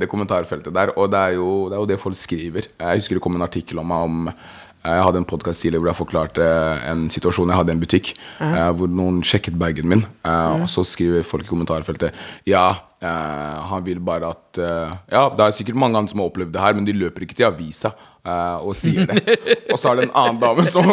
[0.00, 0.92] det kommentarfeltet der.
[1.00, 2.68] Og det er, jo, det er jo det folk skriver.
[2.76, 4.36] Jeg husker det kom en artikkel om meg om eh,
[4.78, 6.44] Jeg hadde en podkast tidligere hvor jeg forklarte
[6.86, 8.12] en situasjon jeg hadde i en butikk,
[8.44, 12.14] eh, hvor noen sjekket bagen min, eh, og så skriver folk i kommentarfeltet
[12.46, 16.30] Ja, eh, han vil bare at eh, Ja, det er sikkert mange andre som har
[16.30, 17.90] opplevd det her, men de løper ikke til avisa
[18.22, 19.36] eh, og sier det.
[19.72, 20.88] og så er det en annen dame som,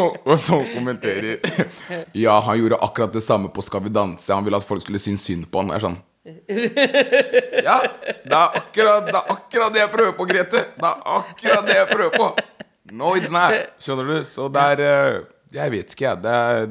[0.47, 1.38] som kommenterer
[2.17, 4.33] Ja, han gjorde akkurat det samme på Skal vi danse.
[4.33, 5.73] Han ville at folk skulle synes synd på han.
[5.75, 7.75] Jeg er sånn ja,
[8.25, 10.61] det er, akkurat, det er akkurat det jeg prøver på, Grete.
[10.73, 12.29] Det er akkurat det jeg prøver på.
[12.91, 13.53] No, it's not.
[13.81, 14.19] Skjønner du?
[14.29, 15.21] Så det er eh,
[15.55, 16.21] Jeg vet ikke, jeg.
[16.21, 16.67] Det er,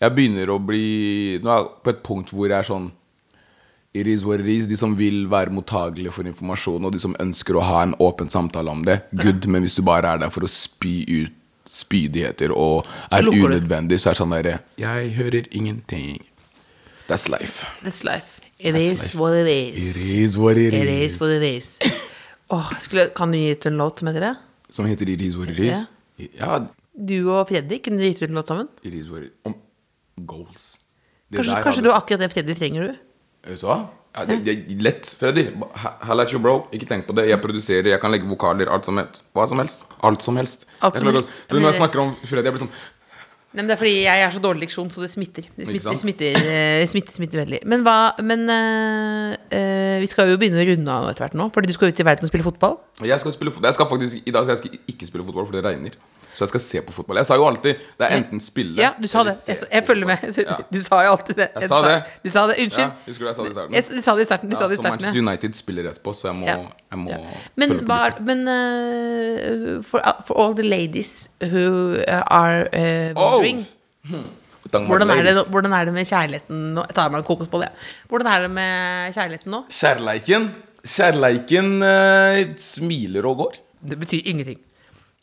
[0.00, 2.90] jeg begynner å bli Nå er jeg på et punkt hvor jeg er sånn
[3.92, 4.68] It is what it is.
[4.70, 8.28] De som vil være mottagelige for informasjon, og de som ønsker å ha en åpen
[8.30, 9.48] samtale om det, good.
[9.50, 11.34] Men hvis du bare er der for å spy ut
[11.66, 16.20] spydigheter og er så unødvendig, så er det sånn derre Jeg hører ingenting.
[17.08, 17.66] That's life.
[17.82, 18.38] That's life.
[18.60, 19.18] It That's is life.
[19.18, 20.12] what it It is.
[20.14, 21.14] is what it It is.
[21.16, 21.78] is what it is.
[22.54, 24.34] oh, skulle, kan du gi ut en låt som heter det?
[24.70, 25.86] Som heter It is what it is.
[26.38, 26.60] Ja,
[26.94, 28.68] Du og Fredrik, kunne gitt ut en låt sammen?
[28.82, 29.54] it is what it Om
[30.26, 30.78] goals.
[31.30, 33.48] Det Kanskje, kanskje du har akkurat det Fredrik trenger, du?
[33.48, 33.78] Vet du hva?
[34.10, 35.44] Ja, det, det, lett, Freddy.
[36.02, 36.66] Hell at you, bro.
[36.74, 37.28] Ikke tenk på det.
[37.30, 39.22] Jeg produserer, jeg kan legge vokaler, alt som helst.
[39.32, 39.84] Hva som helst.
[40.02, 40.66] Alt som helst.
[40.82, 41.30] Alt som helst.
[41.46, 42.74] Jeg, når jeg snakker om Freddy, jeg blir sånn
[43.50, 45.46] Nei, men Det er fordi jeg er så dårlig leksjon, så det smitter.
[45.56, 47.58] Det smitter, smitter, eh, smitter, smitter veldig.
[47.66, 48.44] Men hva Men
[49.50, 51.88] eh, eh, vi skal jo begynne å runde av etter hvert nå, fordi du skal
[51.92, 52.78] ut i verden og spille fotball.
[53.02, 55.46] Jeg skal spille fot- Jeg skal faktisk I dag skal jeg skal ikke spille fotball,
[55.46, 55.90] for det regner.
[56.30, 57.16] Så jeg skal se på fotball.
[57.18, 59.40] Jeg sa jo alltid det er enten spille Ja, du sa eller det.
[59.40, 60.18] se Jeg, jeg følger med.
[60.22, 60.44] fotball.
[60.50, 60.56] Ja.
[60.72, 61.48] Du sa jo alltid det.
[61.58, 61.96] Jeg sa det.
[62.24, 62.54] Du sa det.
[62.58, 62.92] Ja, Unnskyld.
[63.06, 63.74] husker du jeg sa det i starten?
[63.74, 64.48] Jeg, du sa det i starten.
[64.48, 65.20] Du Ja, sa det i så starten Manchester.
[65.26, 66.56] United spiller etterpå, så jeg må, Ja.
[66.92, 67.18] jeg må Ja.
[67.56, 72.68] Men, følge på hva er, men eh, for, for all the ladies who uh, are
[72.72, 73.66] uh, wondering
[74.08, 74.24] Tang
[74.70, 76.84] hvordan, er det, hvordan er det med kjærligheten nå?
[76.88, 77.88] Jeg tar meg en kokosbolle, jeg.
[78.08, 79.62] Hvordan er det med kjærligheten nå?
[79.80, 80.50] Kjærleiken
[80.80, 83.58] Kjærleiken eh, smiler og går.
[83.90, 84.60] Det betyr ingenting.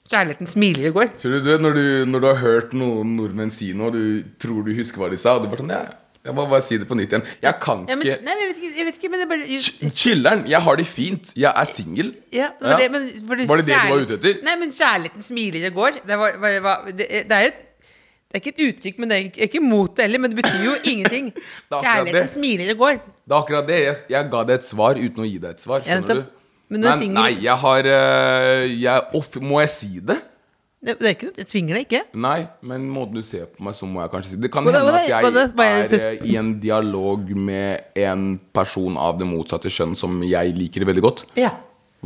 [0.08, 1.08] Kjærligheten smiler og går.
[1.20, 4.62] Skjønner du, når, du, når du har hørt noen nordmenn si noe, og du tror
[4.68, 5.82] du husker hva de sa, og du bare sånn, ja,
[6.28, 7.26] jeg må bare si det på nytt igjen.
[7.44, 9.60] Jeg kan Ja, men, ikke nei, jeg vet ikke, jeg vet ikke men det bare
[9.64, 11.32] Ch- Chiller'n, jeg har det fint.
[11.40, 12.14] Jeg er singel.
[12.36, 12.78] ja, var, Ja.
[12.84, 14.40] det, Var det det du var ute etter?
[14.44, 16.02] Nei, men kjærligheten smiler og går.
[16.08, 17.67] Det, var, var, var, det, det er jo et
[18.28, 20.20] det er ikke et uttrykk, men det er ikke, mot det heller.
[20.20, 21.30] Men det betyr jo ingenting.
[21.72, 22.34] Kjærligheten det.
[22.34, 22.98] smiler i går.
[23.24, 23.78] Det er akkurat det.
[23.86, 25.86] Jeg, jeg ga deg et svar uten å gi deg et svar.
[25.86, 26.26] Skjønner nettopp.
[26.26, 26.34] du?
[26.68, 30.18] Men Men, nei, jeg har eh, jeg, off, Må jeg si det?
[30.84, 32.02] Det, er ikke noe, jeg tvinger deg ikke.
[32.22, 32.38] Nei,
[32.70, 34.44] men måten du ser på meg, så må jeg kanskje si det.
[34.46, 35.32] Det kan hende at jeg?
[35.64, 40.86] Er eh, i en dialog med en person av det motsatte kjønn som jeg liker
[40.88, 41.24] veldig godt.
[41.40, 41.56] Ja.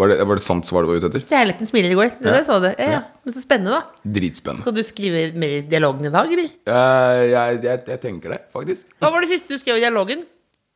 [0.02, 1.24] Var det, var det sant svar du var ute etter?
[1.30, 2.12] Kjærligheten smiler i går.
[2.18, 2.36] Det ja.
[2.40, 2.68] det, sa du.
[2.72, 3.02] Ja, ja.
[3.22, 4.10] Men så spennende, da.
[4.18, 4.66] Dritspennende.
[4.66, 6.52] Skal du skrive mer i dialogen i dag, eller?
[6.66, 8.88] Uh, jeg, jeg, jeg tenker det, faktisk.
[8.98, 10.26] Hva var det siste du skrev i dialogen?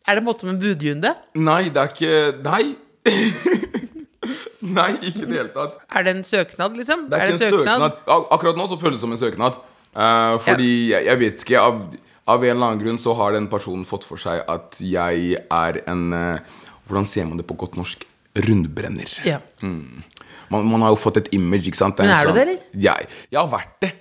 [0.06, 1.12] Er det på en måte som en budrunde?
[1.42, 2.64] Nei, det er ikke Nei!
[4.76, 5.78] Nei, ikke i det hele tatt.
[5.90, 7.06] Er det en søknad, liksom?
[7.10, 7.86] Det er, ikke en søknad.
[8.06, 9.58] Ak- Akkurat nå så føles det som en søknad.
[9.96, 11.82] Uh, fordi jeg, jeg vet ikke av,
[12.30, 15.82] av en eller annen grunn så har den personen fått for seg at jeg er
[15.90, 18.04] en uh, Hvordan ser man det på godt norsk?
[18.36, 19.12] Rundbrenner.
[19.28, 19.40] Ja.
[19.62, 22.02] Man, man har jo fått et image, ikke sant?
[22.02, 22.66] Men er en du det, eller?
[22.74, 22.82] Mm.
[22.88, 23.92] Jeg, jeg har vært det.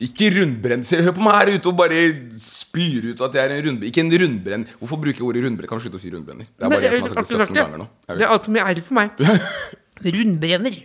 [0.00, 1.02] Ikke rundbrenner.
[1.04, 2.04] Hør på meg her ute og bare
[2.40, 3.90] spyr ut at jeg er en rundbrenner.
[3.90, 4.78] Ikke en rundbrenner.
[4.80, 5.68] Hvorfor bruker jeg ordet rundbrenner?
[5.68, 6.48] Kan du slutte å si rundbrenner?
[6.48, 7.88] Det er bare jeg som har sagt det 17 ganger nå.
[8.08, 9.20] Det er altfor mye R for meg.
[9.98, 10.76] Rundbrenner.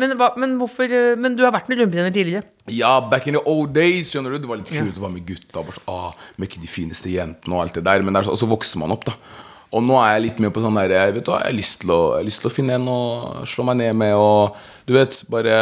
[0.00, 2.46] Men, hva, men hvorfor eh, Men du har vært med rundbrenner tidligere.
[2.72, 4.40] Ja, back in the old days, skjønner du.
[4.40, 5.60] Det var litt kult å være med gutta.
[5.60, 8.02] Bare så, ah, med ikke de fineste jentene og alt det der.
[8.06, 9.14] Men så, og så vokser man opp, da.
[9.70, 11.80] Og nå er jeg litt mer på sånn der jeg, vet du jeg har lyst
[11.84, 13.00] til å, lyst til å finne en å
[13.46, 14.56] slå meg ned med og
[14.88, 15.56] Du vet, bare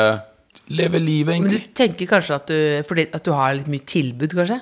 [0.72, 1.58] leve livet, egentlig.
[1.60, 4.60] Men du tenker kanskje at du, fordi at du har litt mye tilbud, kanskje?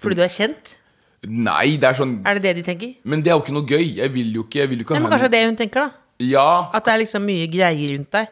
[0.00, 0.76] Fordi du er kjent?
[1.28, 2.90] Nei, det er sånn Er det det de tenker?
[3.04, 3.86] Men det er jo ikke noe gøy.
[3.98, 5.60] Jeg vil jo ikke, jeg vil jo ikke Nei, men kanskje det er det hun
[5.60, 6.04] tenker, da.
[6.28, 8.28] Ja, At det er liksom mye greier rundt deg.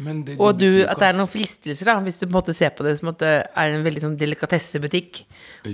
[0.00, 2.54] men det, Og du, at det er noen fristelser, da hvis du på en måte
[2.56, 5.22] ser på det som at det er en veldig sånn delikatessebutikk.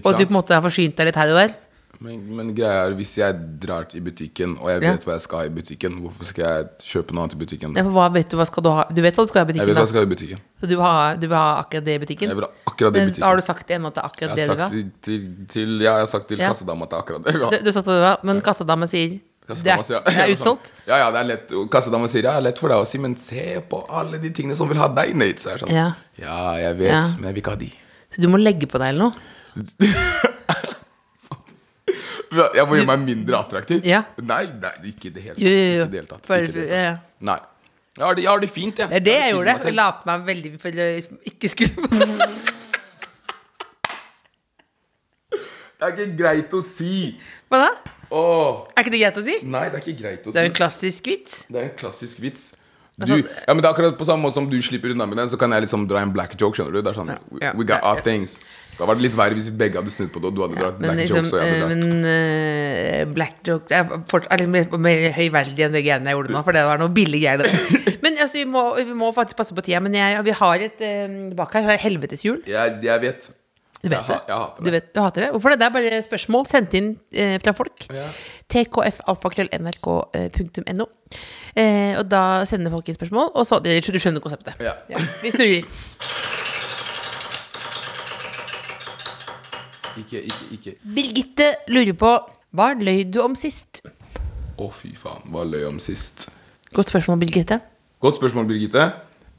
[0.03, 1.55] Og du på en måte har forsynt deg litt her og der.
[2.01, 4.93] Men, men greia er, hvis jeg drar til butikken, og jeg Ja.
[4.93, 7.77] vet hva jeg skal i butikken, hvorfor skal jeg kjøpe noe annet i butikken?
[7.77, 8.85] Ja, for hva vet du hva skal du ha?
[8.93, 10.13] Du vet hva du skal ha i Jeg butikken, vet hva jeg skal ha i
[10.15, 10.41] butikken.
[10.61, 12.29] Så du vil ha, du vil ha akkurat det i butikken?
[12.29, 14.37] Jeg vil ha akkurat det i Men har du sagt ennå at det er akkurat
[14.37, 14.69] det du vil ha?
[14.69, 15.23] til, til,
[15.57, 16.49] til, ja, jeg har sagt til Ja.
[16.53, 17.35] kassadama at det er akkurat det.
[17.41, 17.51] Ja.
[17.51, 19.17] Du, du sagt hva du vil ha, men kassadama sier
[19.47, 19.79] det er,
[20.11, 20.73] det er utsolgt?
[20.89, 21.53] Ja, ja, det er lett.
[21.71, 24.31] Kassadama sier ja, det er lett for deg å si, men se på alle de
[24.35, 25.39] tingene som vil ha deg, Nate.
[25.39, 25.93] Så det sånn, Ja.
[26.19, 26.39] ja.
[26.59, 27.03] jeg vet, Ja.
[27.21, 27.71] men jeg vil ikke ha de.
[28.11, 29.13] Så du må legge på deg eller noe?
[32.33, 33.85] Jeg må gjøre meg mindre attraktiv.
[33.87, 34.03] Ja.
[34.23, 35.45] Nei, nei, ikke i det hele tatt.
[35.45, 35.85] Jo, jo, jo.
[35.85, 36.25] Ikke det hele tatt.
[36.27, 37.23] Ikke det hele tatt.
[37.31, 37.39] Nei.
[37.97, 38.89] Jeg har det, jeg har det fint, jeg.
[38.93, 39.53] Det er det jeg jeg gjorde.
[39.65, 40.89] Jeg la på meg veldig for å
[41.31, 42.27] ikke skulle.
[45.77, 46.93] Det er ikke greit å si.
[47.53, 47.71] Hva da?
[48.17, 49.35] Åh, Er ikke det greit å si?
[49.45, 50.37] nei, det er ikke greit å si.
[50.37, 51.41] Det er en klassisk vits.
[51.51, 52.53] Det er en klassisk vits.
[52.97, 55.19] Du, Altså- ja, men det er akkurat på samme måte som du slipper unna med
[55.19, 56.57] den, så kan jeg liksom dra en black joke.
[56.57, 56.81] skjønner du?
[56.83, 58.41] Det er sånn, we, we got our things
[58.77, 60.59] Da var det litt verre hvis vi begge hadde snudd på det, og du hadde
[60.61, 61.33] dratt ja, black liksom, jokes.
[61.33, 63.85] Og jeg eh, hadde dratt men uh, black jokes Jeg er
[64.43, 67.21] liksom mer- mer høyverdig enn det greiene jeg gjorde nå, for det var noe billig
[67.25, 67.39] greier.
[67.41, 67.49] det.
[68.05, 69.81] Men altså, vi må, vi må faktisk passe på tida.
[69.83, 71.09] Men jeg, vi har et uh,
[71.39, 71.63] bak her.
[71.71, 72.37] det er Helvetes jeg,
[72.85, 73.21] jeg vet.
[73.83, 74.21] Du vet Jeg det?
[74.29, 74.73] jeg hater Du, det.
[74.77, 75.31] vet, du hater det?
[75.35, 75.59] Hvorfor det?
[75.61, 77.79] Det er bare spørsmål sendt inn eh, fra folk.
[78.53, 80.87] tkfalfakrøll.nrk.no.
[81.57, 84.55] Eh, og da sender folk inn spørsmål, og så Du skjønner konseptet.
[84.65, 84.73] Ja.
[85.23, 85.63] Vi snurrer.
[89.97, 90.75] Ikke, ikke, ikke.
[90.97, 92.13] Birgitte lurer på
[92.57, 93.83] hva løy du om sist?
[94.57, 95.25] Å, fy faen.
[95.33, 96.29] Hva løy om sist?
[96.77, 97.61] Godt spørsmål, Birgitte.
[98.05, 98.91] Godt spørsmål, Birgitte.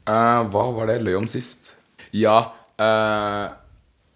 [0.08, 1.74] Uh, hva var det jeg løy om sist?
[2.16, 2.38] Ja
[2.80, 3.48] uh,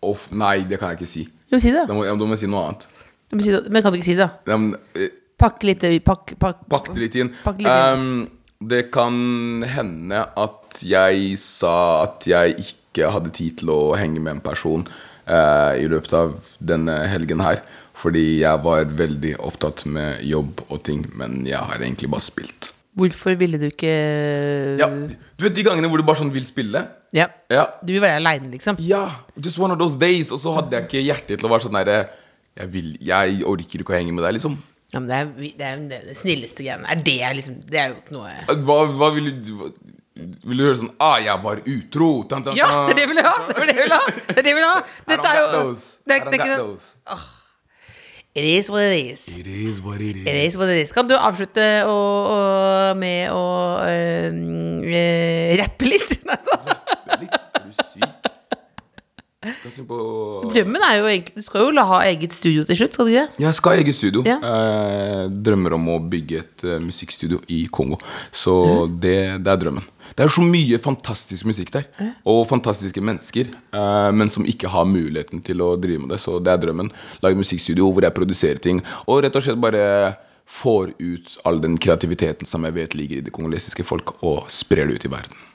[0.02, 1.24] off, Nei, det kan jeg ikke si.
[1.26, 1.86] Du må si det.
[1.88, 2.86] Da må, da må jeg si noe annet.
[3.32, 3.52] Si.
[3.68, 7.16] Men kan du ikke si det, men, eh, Pakk litt pakk, pakk, Pakk det litt
[7.18, 7.30] inn.
[7.42, 8.02] Pakk litt inn.
[8.02, 9.16] Um, det kan
[9.66, 14.84] hende at jeg sa at jeg ikke hadde tid til å henge med en person
[15.26, 17.62] i løpet av denne helgen her.
[17.94, 22.72] Fordi jeg var veldig opptatt med jobb og ting, men jeg har egentlig bare spilt.
[22.96, 23.92] Hvorfor ville du ikke
[24.80, 26.82] Ja, Du vet de gangene hvor du bare sånn vil spille?
[27.16, 27.28] Ja.
[27.52, 27.66] Ja.
[27.84, 28.76] Du vil være aleine, liksom?
[28.80, 29.06] Ja,
[29.36, 30.32] just one of those days.
[30.32, 31.96] Og så hadde jeg ikke hjerte til å være sånn derre
[32.58, 34.58] jeg, vil- jeg orker ikke å henge med deg, liksom.
[34.92, 36.84] Ja, men det er, det er det, er det snilleste greiene.
[36.92, 39.52] Er det liksom Det er jo ikke noe Hva, hva vil du
[40.14, 42.08] Vil du høre sånn Ah, jeg var utro.
[42.28, 43.36] Tan, tan, Ja, det er det jeg vil ha!
[43.48, 44.02] Det er det jeg vil ha!
[44.12, 44.74] Det er det jeg vil ha.
[45.08, 46.84] Dette er jo det det ikke those.
[48.34, 49.28] It is what it is.
[49.36, 50.26] It is what it is.
[50.26, 50.92] It is what it is.
[50.96, 51.96] Kan du avslutte å,
[52.32, 52.36] å,
[52.96, 53.42] med å
[53.84, 54.32] øh,
[55.60, 55.90] rappe?
[55.90, 56.14] Litt.
[57.12, 57.42] Er du syk?
[57.44, 58.28] Skal se på
[59.42, 63.24] Drømmen er jo egentlig Du skal jo ha eget studio til slutt, skal du ikke
[63.26, 63.42] det?
[63.42, 64.22] Jeg skal ha eget studio.
[64.26, 64.36] Ja.
[64.38, 67.98] Eh, drømmer om å bygge et eh, musikkstudio i Kongo.
[68.30, 68.96] Så mm.
[69.02, 69.88] det, det er drømmen.
[70.14, 71.86] Det er så mye fantastisk musikk der.
[72.28, 73.50] Og fantastiske mennesker.
[73.50, 76.22] eh, men som ikke har muligheten til å drive med det.
[76.22, 76.92] Så det er drømmen.
[77.24, 78.82] Lage musikkstudio hvor jeg produserer ting.
[79.08, 79.86] Og rett og slett bare
[80.52, 84.90] får ut all den kreativiteten som jeg vet ligger i det kongolesiske folk, og sprer
[84.90, 85.48] det ut i verden.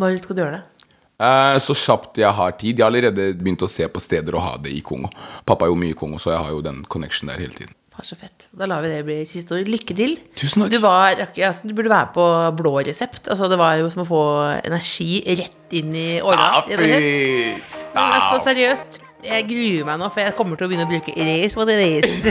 [0.00, 0.77] Når skal du gjøre det?
[1.18, 2.78] Eh, Så kjapt jeg har tid.
[2.78, 5.10] Jeg har allerede begynt å se på steder å ha det i Kongo.
[5.46, 7.74] Pappa er jo mye i Kongo, så jeg har jo den connection der hele tiden.
[7.94, 8.46] Faen, så fett.
[8.54, 9.66] Da lar vi det bli siste ord.
[9.66, 10.14] Lykke til.
[10.38, 10.70] Tusen takk.
[10.70, 12.26] Du, var, altså, du burde være på
[12.60, 13.26] blå resept.
[13.26, 14.22] Altså, det var jo som å få
[14.62, 16.62] energi rett inn i åra.
[16.62, 16.84] Stop it!
[16.86, 17.76] it!
[17.96, 19.00] Men altså, seriøst.
[19.26, 21.66] Jeg gruer meg nå, for jeg kommer til å begynne å bruke It is what
[21.74, 22.28] it is.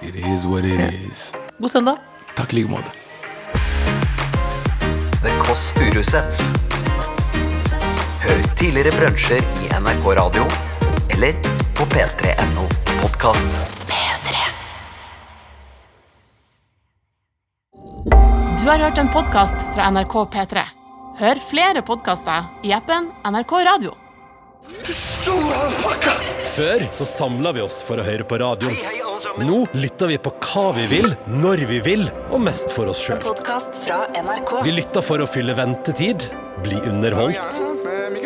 [0.00, 1.26] It is what it is.
[1.60, 2.00] God søndag.
[2.38, 2.88] Takk i like måte.
[5.20, 6.46] The Kåss Furuseths.
[8.26, 10.46] Hør tidligere brunsjer i NRK Radio
[11.14, 11.36] eller
[11.78, 12.64] på p3.no
[12.98, 13.52] podkast.
[18.56, 20.64] Du har hørt en podkast fra NRK P3.
[21.20, 23.94] Hør flere podkaster i appen NRK Radio.
[26.56, 28.74] Før så samla vi oss for å høre på radioen.
[29.38, 32.02] Nå lytter vi på hva vi vil, når vi vil,
[32.34, 33.22] og mest for oss sjøl.
[33.22, 34.58] Podkast fra NRK.
[34.66, 36.26] Vi lytter for å fylle ventetid,
[36.66, 37.62] bli underholdt,